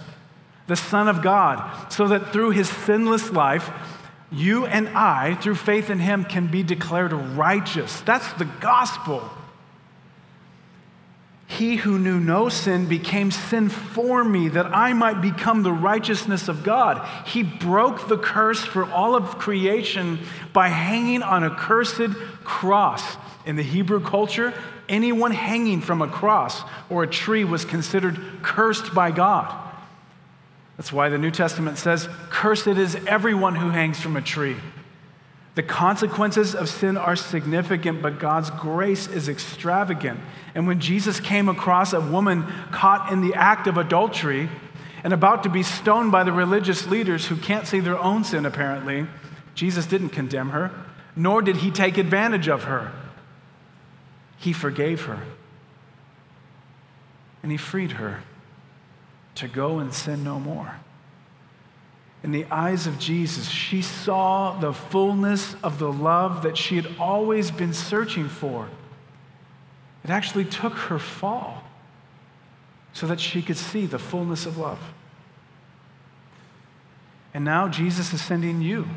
The 0.68 0.76
Son 0.76 1.08
of 1.08 1.22
God, 1.22 1.92
so 1.94 2.08
that 2.08 2.34
through 2.34 2.50
his 2.52 2.68
sinless 2.68 3.32
life, 3.32 3.70
you 4.32 4.66
and 4.66 4.90
I, 4.90 5.36
through 5.36 5.56
faith 5.56 5.92
in 5.92 6.00
him, 6.00 6.24
can 6.24 6.48
be 6.48 6.64
declared 6.64 7.14
righteous. 7.14 8.02
That's 8.02 8.34
the 8.34 8.46
gospel. 8.46 9.30
He 11.58 11.78
who 11.78 11.98
knew 11.98 12.20
no 12.20 12.50
sin 12.50 12.88
became 12.88 13.32
sin 13.32 13.70
for 13.70 14.24
me 14.24 14.50
that 14.50 14.66
I 14.76 14.94
might 14.94 15.22
become 15.22 15.64
the 15.64 15.72
righteousness 15.72 16.48
of 16.48 16.64
God. 16.64 17.08
He 17.28 17.44
broke 17.44 18.08
the 18.08 18.18
curse 18.18 18.64
for 18.64 18.90
all 18.92 19.16
of 19.16 19.38
creation 19.38 20.20
by 20.52 20.68
hanging 20.68 21.24
on 21.24 21.44
a 21.44 21.56
cursed 21.56 22.12
cross. 22.44 23.18
In 23.46 23.56
the 23.56 23.64
Hebrew 23.64 24.02
culture, 24.02 24.54
anyone 24.90 25.32
hanging 25.32 25.82
from 25.82 26.02
a 26.02 26.08
cross 26.08 26.62
or 26.90 27.04
a 27.04 27.08
tree 27.08 27.44
was 27.44 27.64
considered 27.64 28.20
cursed 28.42 28.94
by 28.94 29.12
God. 29.12 29.54
That's 30.78 30.92
why 30.92 31.10
the 31.10 31.18
New 31.18 31.32
Testament 31.32 31.78
says, 31.78 32.10
Cursed 32.30 32.68
is 32.68 32.96
everyone 33.08 33.56
who 33.56 33.70
hangs 33.70 34.00
from 34.00 34.18
a 34.18 34.22
tree. 34.22 34.58
The 35.56 35.64
consequences 35.64 36.54
of 36.54 36.70
sin 36.70 36.98
are 36.98 37.16
significant, 37.16 38.02
but 38.02 38.20
God's 38.20 38.50
grace 38.50 39.08
is 39.08 39.30
extravagant. 39.30 40.20
And 40.54 40.68
when 40.68 40.82
Jesus 40.82 41.20
came 41.20 41.48
across 41.48 41.94
a 41.94 42.02
woman 42.02 42.46
caught 42.72 43.12
in 43.12 43.22
the 43.22 43.34
act 43.34 43.66
of 43.68 43.78
adultery 43.78 44.50
and 45.04 45.14
about 45.14 45.44
to 45.44 45.50
be 45.50 45.64
stoned 45.64 46.12
by 46.12 46.24
the 46.24 46.34
religious 46.34 46.88
leaders 46.88 47.28
who 47.28 47.38
can't 47.38 47.68
see 47.68 47.80
their 47.80 47.98
own 47.98 48.26
sin, 48.26 48.46
apparently, 48.46 49.08
Jesus 49.54 49.86
didn't 49.86 50.10
condemn 50.10 50.50
her, 50.50 50.72
nor 51.16 51.42
did 51.42 51.58
he 51.58 51.72
take 51.72 51.98
advantage 51.98 52.50
of 52.50 52.66
her. 52.66 52.92
He 54.38 54.52
forgave 54.52 55.04
her 55.04 55.22
and 57.46 57.52
he 57.52 57.58
freed 57.60 57.92
her 57.92 58.24
to 59.36 59.48
go 59.48 59.78
and 59.78 59.94
sin 59.94 60.24
no 60.24 60.40
more. 60.40 60.80
In 62.26 62.32
the 62.32 62.48
eyes 62.50 62.88
of 62.88 62.98
Jesus, 62.98 63.48
she 63.48 63.84
saw 63.84 64.58
the 64.60 64.74
fullness 64.74 65.56
of 65.62 65.78
the 65.78 65.94
love 65.94 66.42
that 66.42 66.58
she 66.58 66.76
had 66.76 66.88
always 66.98 67.52
been 67.52 67.72
searching 67.72 68.30
for. 68.30 68.68
It 70.04 70.10
actually 70.10 70.46
took 70.46 70.74
her 70.74 70.98
fall 70.98 71.64
so 72.94 73.06
that 73.06 73.20
she 73.20 73.44
could 73.44 73.58
see 73.58 73.86
the 73.86 74.00
fullness 74.00 74.48
of 74.48 74.58
love. 74.58 74.80
And 77.32 77.46
now 77.46 77.68
Jesus 77.68 78.12
is 78.12 78.24
sending 78.24 78.60
you 78.60 78.88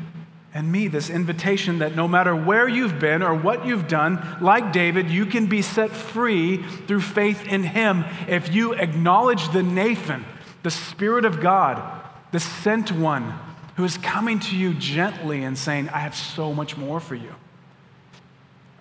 and 0.51 0.71
me 0.71 0.87
this 0.87 1.11
invitation 1.11 1.77
that 1.77 1.95
no 1.95 2.07
matter 2.07 2.35
where 2.35 2.67
you've 2.67 2.97
been 2.97 3.21
or 3.21 3.35
what 3.35 3.63
you've 3.63 3.87
done, 3.87 4.37
like 4.41 4.73
David, 4.73 5.11
you 5.11 5.27
can 5.27 5.45
be 5.45 5.61
set 5.61 5.91
free 5.91 6.63
through 6.63 7.01
faith 7.01 7.45
in 7.45 7.61
him 7.61 8.05
if 8.27 8.51
you 8.51 8.73
acknowledge 8.73 9.53
the 9.53 9.61
Nathan, 9.61 10.25
the 10.63 10.71
Spirit 10.71 11.25
of 11.25 11.39
God, 11.39 11.98
the 12.31 12.39
sent 12.39 12.91
one 12.91 13.33
who 13.75 13.83
is 13.83 13.97
coming 13.97 14.39
to 14.39 14.55
you 14.55 14.73
gently 14.73 15.43
and 15.43 15.57
saying, 15.57 15.89
I 15.89 15.99
have 15.99 16.15
so 16.15 16.53
much 16.53 16.77
more 16.77 16.99
for 16.99 17.15
you. 17.15 17.33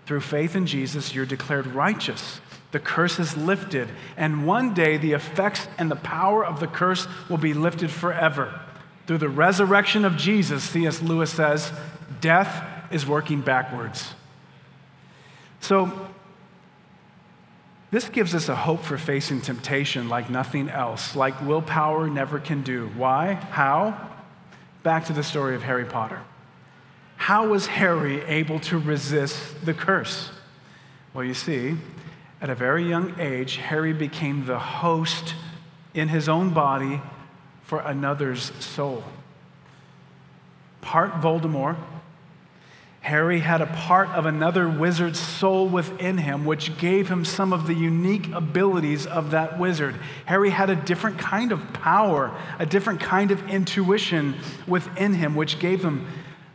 Through 0.07 0.21
faith 0.21 0.57
in 0.57 0.67
Jesus, 0.67 1.15
you're 1.15 1.27
declared 1.27 1.67
righteous. 1.67 2.41
The 2.73 2.81
curse 2.81 3.19
is 3.19 3.37
lifted, 3.37 3.89
and 4.17 4.47
one 4.47 4.75
day 4.75 4.97
the 4.97 5.13
effects 5.13 5.69
and 5.79 5.91
the 5.91 5.97
power 5.97 6.45
of 6.45 6.61
the 6.61 6.67
curse 6.67 7.07
will 7.31 7.39
be 7.39 7.55
lifted 7.55 7.91
forever. 7.91 8.61
Through 9.07 9.19
the 9.19 9.29
resurrection 9.29 10.05
of 10.05 10.17
Jesus, 10.17 10.65
C.S. 10.65 11.01
Lewis 11.01 11.33
says, 11.33 11.73
death 12.21 12.65
is 12.91 13.07
working 13.07 13.41
backwards. 13.41 14.15
So, 15.61 16.08
this 17.91 18.09
gives 18.09 18.35
us 18.35 18.49
a 18.49 18.55
hope 18.55 18.83
for 18.83 18.99
facing 18.99 19.41
temptation 19.41 20.09
like 20.09 20.29
nothing 20.29 20.69
else, 20.69 21.17
like 21.17 21.41
willpower 21.47 22.09
never 22.09 22.39
can 22.39 22.63
do. 22.63 22.91
Why? 22.97 23.35
How? 23.35 24.11
Back 24.83 25.07
to 25.07 25.13
the 25.13 25.23
story 25.23 25.55
of 25.55 25.63
Harry 25.63 25.85
Potter. 25.85 26.21
How 27.17 27.49
was 27.49 27.67
Harry 27.67 28.23
able 28.25 28.61
to 28.61 28.79
resist 28.79 29.65
the 29.65 29.75
curse? 29.75 30.31
Well, 31.15 31.25
you 31.25 31.35
see, 31.35 31.77
at 32.41 32.51
a 32.51 32.55
very 32.55 32.89
young 32.89 33.19
age, 33.19 33.57
Harry 33.57 33.93
became 33.93 34.47
the 34.47 34.59
host 34.59 35.35
in 35.95 36.09
his 36.09 36.29
own 36.29 36.51
body 36.51 37.01
for 37.63 37.81
another's 37.81 38.53
soul. 38.65 39.03
Part 40.81 41.15
Voldemort, 41.21 41.77
Harry 43.01 43.39
had 43.39 43.61
a 43.61 43.67
part 43.67 44.09
of 44.11 44.27
another 44.27 44.69
wizard's 44.69 45.19
soul 45.19 45.69
within 45.69 46.19
him, 46.19 46.45
which 46.45 46.77
gave 46.79 47.09
him 47.09 47.25
some 47.25 47.53
of 47.53 47.67
the 47.67 47.75
unique 47.75 48.29
abilities 48.33 49.07
of 49.07 49.31
that 49.31 49.59
wizard. 49.59 49.95
Harry 50.27 50.51
had 50.51 50.69
a 50.69 50.77
different 50.77 51.19
kind 51.19 51.53
of 51.53 51.73
power, 51.73 52.37
a 52.59 52.67
different 52.67 53.01
kind 53.01 53.31
of 53.31 53.49
intuition 53.49 54.35
within 54.67 55.15
him, 55.15 55.35
which 55.35 55.59
gave 55.59 55.83
him 55.83 56.07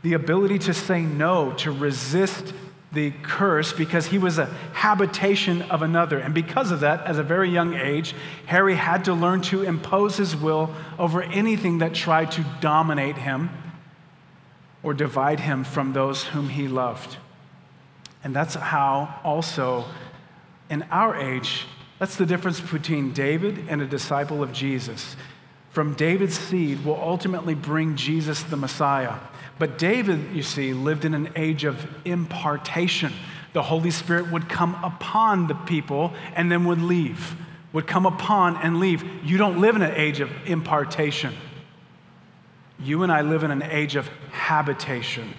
the 0.03 0.13
ability 0.13 0.59
to 0.59 0.73
say 0.73 1.01
no, 1.01 1.53
to 1.53 1.71
resist 1.71 2.53
the 2.91 3.11
curse 3.23 3.73
because 3.73 4.05
he 4.07 4.19
was 4.19 4.37
a 4.37 4.45
habitation 4.73 5.63
of 5.63 5.81
another. 5.81 6.19
And 6.19 6.33
because 6.33 6.69
of 6.71 6.81
that, 6.81 7.07
at 7.07 7.17
a 7.17 7.23
very 7.23 7.49
young 7.49 7.73
age, 7.73 8.13
Harry 8.45 8.75
had 8.75 9.05
to 9.05 9.13
learn 9.13 9.41
to 9.43 9.63
impose 9.63 10.17
his 10.17 10.35
will 10.35 10.73
over 10.99 11.23
anything 11.23 11.79
that 11.79 11.95
tried 11.95 12.31
to 12.31 12.45
dominate 12.61 13.17
him 13.17 13.49
or 14.83 14.93
divide 14.93 15.39
him 15.39 15.63
from 15.63 15.93
those 15.93 16.25
whom 16.25 16.49
he 16.49 16.67
loved. 16.67 17.17
And 18.23 18.35
that's 18.35 18.55
how 18.55 19.19
also 19.23 19.85
in 20.69 20.83
our 20.91 21.15
age, 21.15 21.65
that's 21.99 22.15
the 22.15 22.25
difference 22.25 22.59
between 22.59 23.13
David 23.13 23.65
and 23.69 23.81
a 23.81 23.85
disciple 23.85 24.43
of 24.43 24.51
Jesus. 24.51 25.15
From 25.69 25.93
David's 25.95 26.37
seed 26.37 26.85
will 26.85 27.01
ultimately 27.01 27.55
bring 27.55 27.95
Jesus 27.95 28.43
the 28.43 28.57
Messiah. 28.57 29.15
But 29.59 29.77
David, 29.77 30.35
you 30.35 30.43
see, 30.43 30.73
lived 30.73 31.05
in 31.05 31.13
an 31.13 31.29
age 31.35 31.63
of 31.63 31.87
impartation. 32.05 33.13
The 33.53 33.63
Holy 33.63 33.91
Spirit 33.91 34.31
would 34.31 34.49
come 34.49 34.75
upon 34.83 35.47
the 35.47 35.55
people 35.55 36.13
and 36.35 36.51
then 36.51 36.65
would 36.65 36.81
leave, 36.81 37.35
would 37.71 37.87
come 37.87 38.05
upon 38.05 38.57
and 38.57 38.79
leave. 38.79 39.03
You 39.23 39.37
don't 39.37 39.59
live 39.59 39.75
in 39.75 39.81
an 39.81 39.95
age 39.95 40.19
of 40.19 40.29
impartation. 40.45 41.33
You 42.83 43.03
and 43.03 43.11
I 43.11 43.21
live 43.21 43.43
in 43.43 43.51
an 43.51 43.63
age 43.63 43.95
of 43.95 44.07
habitation. 44.31 45.33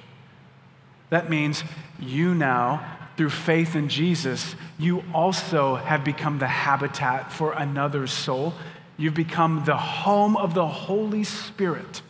That 1.11 1.28
means 1.28 1.62
you 2.01 2.34
now, 2.34 2.99
through 3.16 3.30
faith 3.30 3.76
in 3.76 3.88
Jesus, 3.88 4.57
you 4.78 5.05
also 5.12 5.76
have 5.76 6.05
become 6.05 6.38
the 6.38 6.47
habitat 6.47 7.30
for 7.30 7.53
another's 7.53 8.12
soul. 8.12 8.55
You've 8.97 9.14
become 9.14 9.64
the 9.66 9.76
home 9.76 10.36
of 10.36 10.55
the 10.55 10.66
Holy 10.66 11.22
Spirit. 11.22 12.03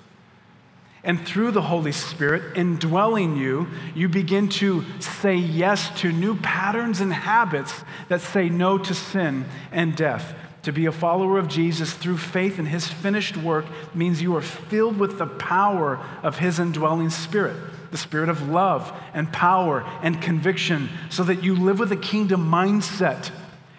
And 1.02 1.20
through 1.26 1.50
the 1.50 1.62
Holy 1.62 1.92
Spirit 1.92 2.56
indwelling 2.56 3.36
you, 3.36 3.66
you 3.94 4.08
begin 4.08 4.48
to 4.50 4.84
say 5.00 5.34
yes 5.34 5.90
to 6.00 6.10
new 6.10 6.36
patterns 6.36 7.00
and 7.00 7.12
habits 7.12 7.84
that 8.08 8.22
say 8.22 8.48
no 8.48 8.78
to 8.78 8.94
sin 8.94 9.44
and 9.70 9.94
death. 9.94 10.34
To 10.64 10.72
be 10.72 10.86
a 10.86 10.92
follower 10.92 11.38
of 11.38 11.46
Jesus 11.46 11.92
through 11.92 12.16
faith 12.16 12.58
in 12.58 12.64
his 12.64 12.88
finished 12.88 13.36
work 13.36 13.66
means 13.94 14.22
you 14.22 14.34
are 14.34 14.42
filled 14.42 14.98
with 14.98 15.18
the 15.18 15.26
power 15.26 16.00
of 16.22 16.38
his 16.38 16.58
indwelling 16.58 17.10
spirit, 17.10 17.56
the 17.90 17.98
spirit 17.98 18.30
of 18.30 18.48
love 18.48 18.90
and 19.12 19.30
power 19.30 19.84
and 20.02 20.22
conviction, 20.22 20.88
so 21.10 21.22
that 21.24 21.44
you 21.44 21.54
live 21.54 21.78
with 21.78 21.92
a 21.92 21.96
kingdom 21.96 22.50
mindset 22.50 23.30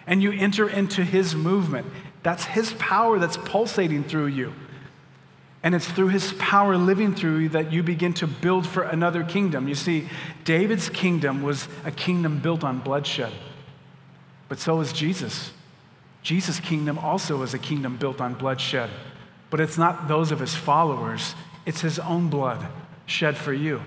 and 0.06 0.22
you 0.22 0.30
enter 0.30 0.68
into 0.68 1.02
his 1.02 1.34
movement. 1.34 1.88
That's 2.22 2.44
his 2.44 2.72
power 2.74 3.18
that's 3.18 3.36
pulsating 3.36 4.04
through 4.04 4.26
you. 4.26 4.52
And 5.64 5.74
it's 5.74 5.90
through 5.90 6.08
his 6.08 6.34
power 6.34 6.76
living 6.76 7.16
through 7.16 7.38
you 7.38 7.48
that 7.48 7.72
you 7.72 7.82
begin 7.82 8.14
to 8.14 8.28
build 8.28 8.64
for 8.64 8.84
another 8.84 9.24
kingdom. 9.24 9.66
You 9.66 9.74
see, 9.74 10.08
David's 10.44 10.88
kingdom 10.88 11.42
was 11.42 11.66
a 11.84 11.90
kingdom 11.90 12.38
built 12.38 12.62
on 12.62 12.78
bloodshed, 12.78 13.32
but 14.48 14.60
so 14.60 14.78
is 14.78 14.92
Jesus. 14.92 15.50
Jesus' 16.26 16.58
kingdom 16.58 16.98
also 16.98 17.42
is 17.42 17.54
a 17.54 17.58
kingdom 17.58 17.96
built 17.98 18.20
on 18.20 18.34
bloodshed, 18.34 18.90
but 19.48 19.60
it's 19.60 19.78
not 19.78 20.08
those 20.08 20.32
of 20.32 20.40
his 20.40 20.56
followers, 20.56 21.36
it's 21.64 21.82
his 21.82 22.00
own 22.00 22.28
blood 22.28 22.66
shed 23.06 23.36
for 23.36 23.52
you. 23.52 23.80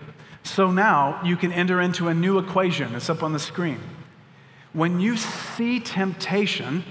So 0.44 0.72
now 0.72 1.20
you 1.22 1.36
can 1.36 1.52
enter 1.52 1.82
into 1.82 2.08
a 2.08 2.14
new 2.14 2.38
equation. 2.38 2.96
It's 2.96 3.10
up 3.10 3.24
on 3.24 3.34
the 3.34 3.40
screen. 3.40 3.82
When 4.72 5.02
you 5.02 5.18
see 5.18 5.82
temptation, 5.82 6.86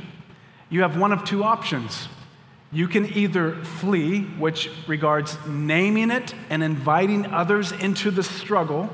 you 0.68 0.82
have 0.82 0.98
one 0.98 1.12
of 1.12 1.24
two 1.24 1.42
options. 1.42 2.08
You 2.70 2.86
can 2.86 3.06
either 3.16 3.54
flee, 3.54 4.24
which 4.24 4.70
regards 4.86 5.38
naming 5.46 6.10
it 6.10 6.34
and 6.50 6.62
inviting 6.62 7.24
others 7.24 7.72
into 7.72 8.10
the 8.10 8.22
struggle, 8.22 8.90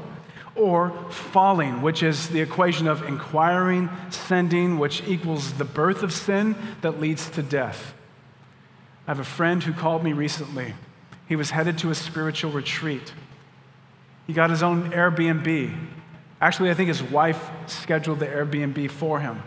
or 0.56 0.90
falling, 1.10 1.82
which 1.82 2.02
is 2.02 2.28
the 2.28 2.40
equation 2.40 2.86
of 2.86 3.02
inquiring, 3.02 3.90
sending, 4.10 4.78
which 4.78 5.02
equals 5.06 5.54
the 5.54 5.64
birth 5.64 6.02
of 6.02 6.12
sin 6.12 6.54
that 6.80 7.00
leads 7.00 7.28
to 7.30 7.42
death. 7.42 7.94
I 9.06 9.10
have 9.10 9.18
a 9.18 9.24
friend 9.24 9.62
who 9.62 9.72
called 9.72 10.04
me 10.04 10.12
recently. 10.12 10.74
He 11.28 11.36
was 11.36 11.50
headed 11.50 11.78
to 11.78 11.90
a 11.90 11.94
spiritual 11.94 12.52
retreat. 12.52 13.12
He 14.26 14.32
got 14.32 14.50
his 14.50 14.62
own 14.62 14.92
Airbnb. 14.92 15.76
Actually, 16.40 16.70
I 16.70 16.74
think 16.74 16.88
his 16.88 17.02
wife 17.02 17.50
scheduled 17.66 18.20
the 18.20 18.26
Airbnb 18.26 18.90
for 18.90 19.20
him. 19.20 19.42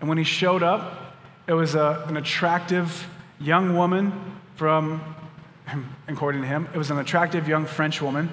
And 0.00 0.08
when 0.08 0.18
he 0.18 0.24
showed 0.24 0.62
up, 0.62 1.16
it 1.46 1.52
was 1.52 1.74
a, 1.74 2.04
an 2.08 2.16
attractive, 2.16 3.06
young 3.40 3.76
woman 3.76 4.12
from, 4.54 5.02
according 6.08 6.42
to 6.42 6.48
him, 6.48 6.68
it 6.74 6.78
was 6.78 6.90
an 6.90 6.98
attractive 6.98 7.48
young 7.48 7.66
French 7.66 8.00
woman, 8.00 8.30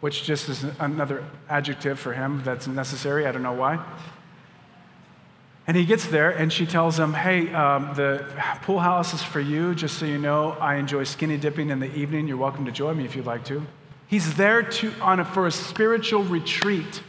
which 0.00 0.24
just 0.24 0.48
is 0.48 0.64
another 0.78 1.24
adjective 1.48 1.98
for 1.98 2.12
him 2.12 2.42
that's 2.44 2.66
necessary. 2.66 3.26
I 3.26 3.32
don't 3.32 3.42
know 3.42 3.52
why. 3.52 3.84
And 5.66 5.76
he 5.76 5.84
gets 5.84 6.06
there, 6.06 6.30
and 6.30 6.50
she 6.50 6.64
tells 6.64 6.98
him, 6.98 7.12
Hey, 7.12 7.52
um, 7.52 7.92
the 7.94 8.24
pool 8.62 8.78
house 8.78 9.12
is 9.12 9.22
for 9.22 9.40
you. 9.40 9.74
Just 9.74 9.98
so 9.98 10.06
you 10.06 10.16
know, 10.16 10.52
I 10.52 10.76
enjoy 10.76 11.04
skinny 11.04 11.36
dipping 11.36 11.68
in 11.68 11.78
the 11.78 11.94
evening. 11.94 12.26
You're 12.26 12.38
welcome 12.38 12.64
to 12.64 12.72
join 12.72 12.96
me 12.96 13.04
if 13.04 13.14
you'd 13.14 13.26
like 13.26 13.44
to. 13.46 13.66
He's 14.06 14.36
there 14.36 14.62
to, 14.62 14.92
on 15.02 15.20
a, 15.20 15.24
for 15.26 15.46
a 15.46 15.52
spiritual 15.52 16.24
retreat. 16.24 17.02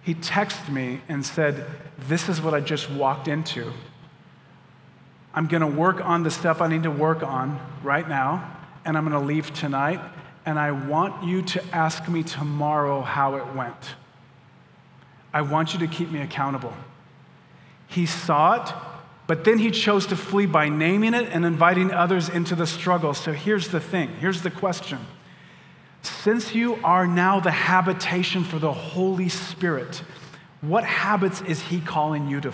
He 0.00 0.14
texted 0.14 0.70
me 0.70 1.02
and 1.08 1.24
said, 1.24 1.66
This 1.98 2.30
is 2.30 2.40
what 2.40 2.54
I 2.54 2.60
just 2.60 2.90
walked 2.90 3.28
into. 3.28 3.70
I'm 5.34 5.48
going 5.48 5.60
to 5.60 5.66
work 5.66 6.02
on 6.02 6.22
the 6.22 6.30
stuff 6.30 6.62
I 6.62 6.68
need 6.68 6.84
to 6.84 6.90
work 6.90 7.22
on 7.22 7.60
right 7.82 8.08
now, 8.08 8.56
and 8.84 8.96
I'm 8.96 9.08
going 9.08 9.20
to 9.20 9.26
leave 9.26 9.52
tonight. 9.52 10.00
And 10.46 10.58
I 10.58 10.72
want 10.72 11.24
you 11.24 11.42
to 11.42 11.64
ask 11.74 12.06
me 12.08 12.22
tomorrow 12.22 13.00
how 13.00 13.36
it 13.36 13.54
went. 13.54 13.94
I 15.32 15.42
want 15.42 15.72
you 15.72 15.80
to 15.80 15.86
keep 15.86 16.10
me 16.10 16.20
accountable. 16.20 16.74
He 17.86 18.06
saw 18.06 18.62
it, 18.62 18.74
but 19.26 19.44
then 19.44 19.58
he 19.58 19.70
chose 19.70 20.06
to 20.06 20.16
flee 20.16 20.46
by 20.46 20.68
naming 20.68 21.14
it 21.14 21.28
and 21.32 21.44
inviting 21.44 21.90
others 21.90 22.28
into 22.28 22.54
the 22.54 22.66
struggle. 22.66 23.14
So 23.14 23.32
here's 23.32 23.68
the 23.68 23.80
thing 23.80 24.10
here's 24.20 24.42
the 24.42 24.50
question. 24.50 24.98
Since 26.02 26.54
you 26.54 26.78
are 26.84 27.06
now 27.06 27.40
the 27.40 27.50
habitation 27.50 28.44
for 28.44 28.58
the 28.58 28.72
Holy 28.72 29.30
Spirit, 29.30 30.02
what 30.60 30.84
habits 30.84 31.40
is 31.42 31.62
he 31.62 31.80
calling 31.80 32.28
you 32.28 32.40
to 32.42 32.52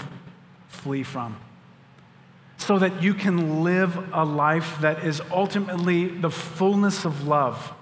flee 0.68 1.02
from? 1.02 1.36
So 2.60 2.78
that 2.78 3.02
you 3.02 3.14
can 3.14 3.64
live 3.64 4.12
a 4.12 4.22
life 4.22 4.76
that 4.82 5.02
is 5.02 5.22
ultimately 5.30 6.08
the 6.08 6.30
fullness 6.30 7.06
of 7.06 7.26
love. 7.26 7.72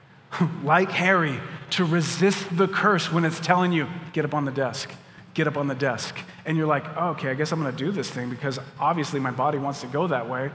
like 0.62 0.90
Harry, 0.90 1.40
to 1.70 1.84
resist 1.86 2.54
the 2.54 2.68
curse 2.68 3.10
when 3.10 3.24
it's 3.24 3.40
telling 3.40 3.72
you, 3.72 3.86
get 4.12 4.26
up 4.26 4.34
on 4.34 4.44
the 4.44 4.50
desk, 4.50 4.90
get 5.32 5.46
up 5.46 5.56
on 5.56 5.66
the 5.66 5.74
desk. 5.74 6.14
And 6.44 6.58
you're 6.58 6.66
like, 6.66 6.84
oh, 6.94 7.10
okay, 7.10 7.30
I 7.30 7.34
guess 7.34 7.52
I'm 7.52 7.58
gonna 7.58 7.74
do 7.74 7.90
this 7.90 8.10
thing 8.10 8.28
because 8.28 8.58
obviously 8.78 9.18
my 9.18 9.30
body 9.30 9.56
wants 9.56 9.80
to 9.80 9.86
go 9.86 10.06
that 10.08 10.28
way. 10.28 10.50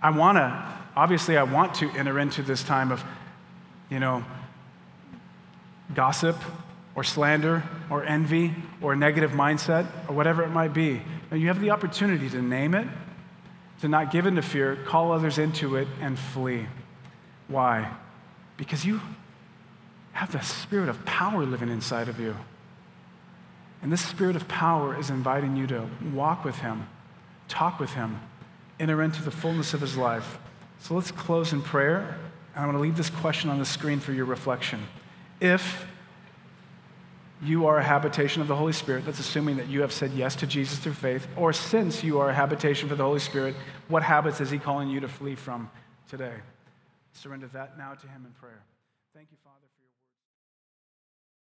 I 0.00 0.10
wanna, 0.10 0.72
obviously, 0.94 1.36
I 1.36 1.42
want 1.42 1.74
to 1.76 1.90
enter 1.90 2.20
into 2.20 2.40
this 2.40 2.62
time 2.62 2.92
of, 2.92 3.02
you 3.90 3.98
know, 3.98 4.24
gossip 5.92 6.36
or 6.94 7.02
slander 7.02 7.64
or 7.90 8.04
envy 8.04 8.54
or 8.80 8.94
negative 8.94 9.32
mindset 9.32 9.86
or 10.08 10.14
whatever 10.14 10.44
it 10.44 10.50
might 10.50 10.72
be. 10.72 11.02
Now, 11.32 11.38
you 11.38 11.46
have 11.48 11.62
the 11.62 11.70
opportunity 11.70 12.28
to 12.28 12.42
name 12.42 12.74
it, 12.74 12.86
to 13.80 13.88
not 13.88 14.12
give 14.12 14.26
in 14.26 14.36
to 14.36 14.42
fear, 14.42 14.76
call 14.84 15.12
others 15.12 15.38
into 15.38 15.76
it, 15.76 15.88
and 15.98 16.18
flee. 16.18 16.66
Why? 17.48 17.90
Because 18.58 18.84
you 18.84 19.00
have 20.12 20.30
the 20.30 20.42
spirit 20.42 20.90
of 20.90 21.02
power 21.06 21.46
living 21.46 21.70
inside 21.70 22.10
of 22.10 22.20
you. 22.20 22.36
And 23.80 23.90
this 23.90 24.06
spirit 24.06 24.36
of 24.36 24.46
power 24.46 24.94
is 25.00 25.08
inviting 25.08 25.56
you 25.56 25.66
to 25.68 25.88
walk 26.12 26.44
with 26.44 26.56
Him, 26.56 26.86
talk 27.48 27.80
with 27.80 27.94
Him, 27.94 28.20
enter 28.78 29.02
into 29.02 29.22
the 29.22 29.30
fullness 29.30 29.72
of 29.72 29.80
His 29.80 29.96
life. 29.96 30.38
So 30.80 30.94
let's 30.94 31.10
close 31.10 31.54
in 31.54 31.62
prayer. 31.62 32.18
And 32.54 32.62
I'm 32.62 32.64
going 32.64 32.76
to 32.76 32.82
leave 32.82 32.98
this 32.98 33.08
question 33.08 33.48
on 33.48 33.58
the 33.58 33.64
screen 33.64 34.00
for 34.00 34.12
your 34.12 34.26
reflection. 34.26 34.86
If 35.40 35.86
you 37.42 37.66
are 37.66 37.78
a 37.78 37.82
habitation 37.82 38.40
of 38.40 38.48
the 38.48 38.54
Holy 38.54 38.72
Spirit, 38.72 39.04
that's 39.04 39.18
assuming 39.18 39.56
that 39.56 39.68
you 39.68 39.80
have 39.80 39.92
said 39.92 40.12
yes 40.12 40.36
to 40.36 40.46
Jesus 40.46 40.78
through 40.78 40.92
faith, 40.94 41.26
or 41.36 41.52
since 41.52 42.04
you 42.04 42.20
are 42.20 42.30
a 42.30 42.34
habitation 42.34 42.88
for 42.88 42.94
the 42.94 43.02
Holy 43.02 43.18
Spirit, 43.18 43.56
what 43.88 44.02
habits 44.02 44.40
is 44.40 44.50
He 44.50 44.58
calling 44.58 44.88
you 44.88 45.00
to 45.00 45.08
flee 45.08 45.34
from 45.34 45.68
today? 46.08 46.34
Surrender 47.12 47.48
that 47.48 47.76
now 47.76 47.94
to 47.94 48.06
Him 48.06 48.24
in 48.26 48.32
prayer. 48.40 48.62
Thank 49.14 49.28
you. 49.32 49.41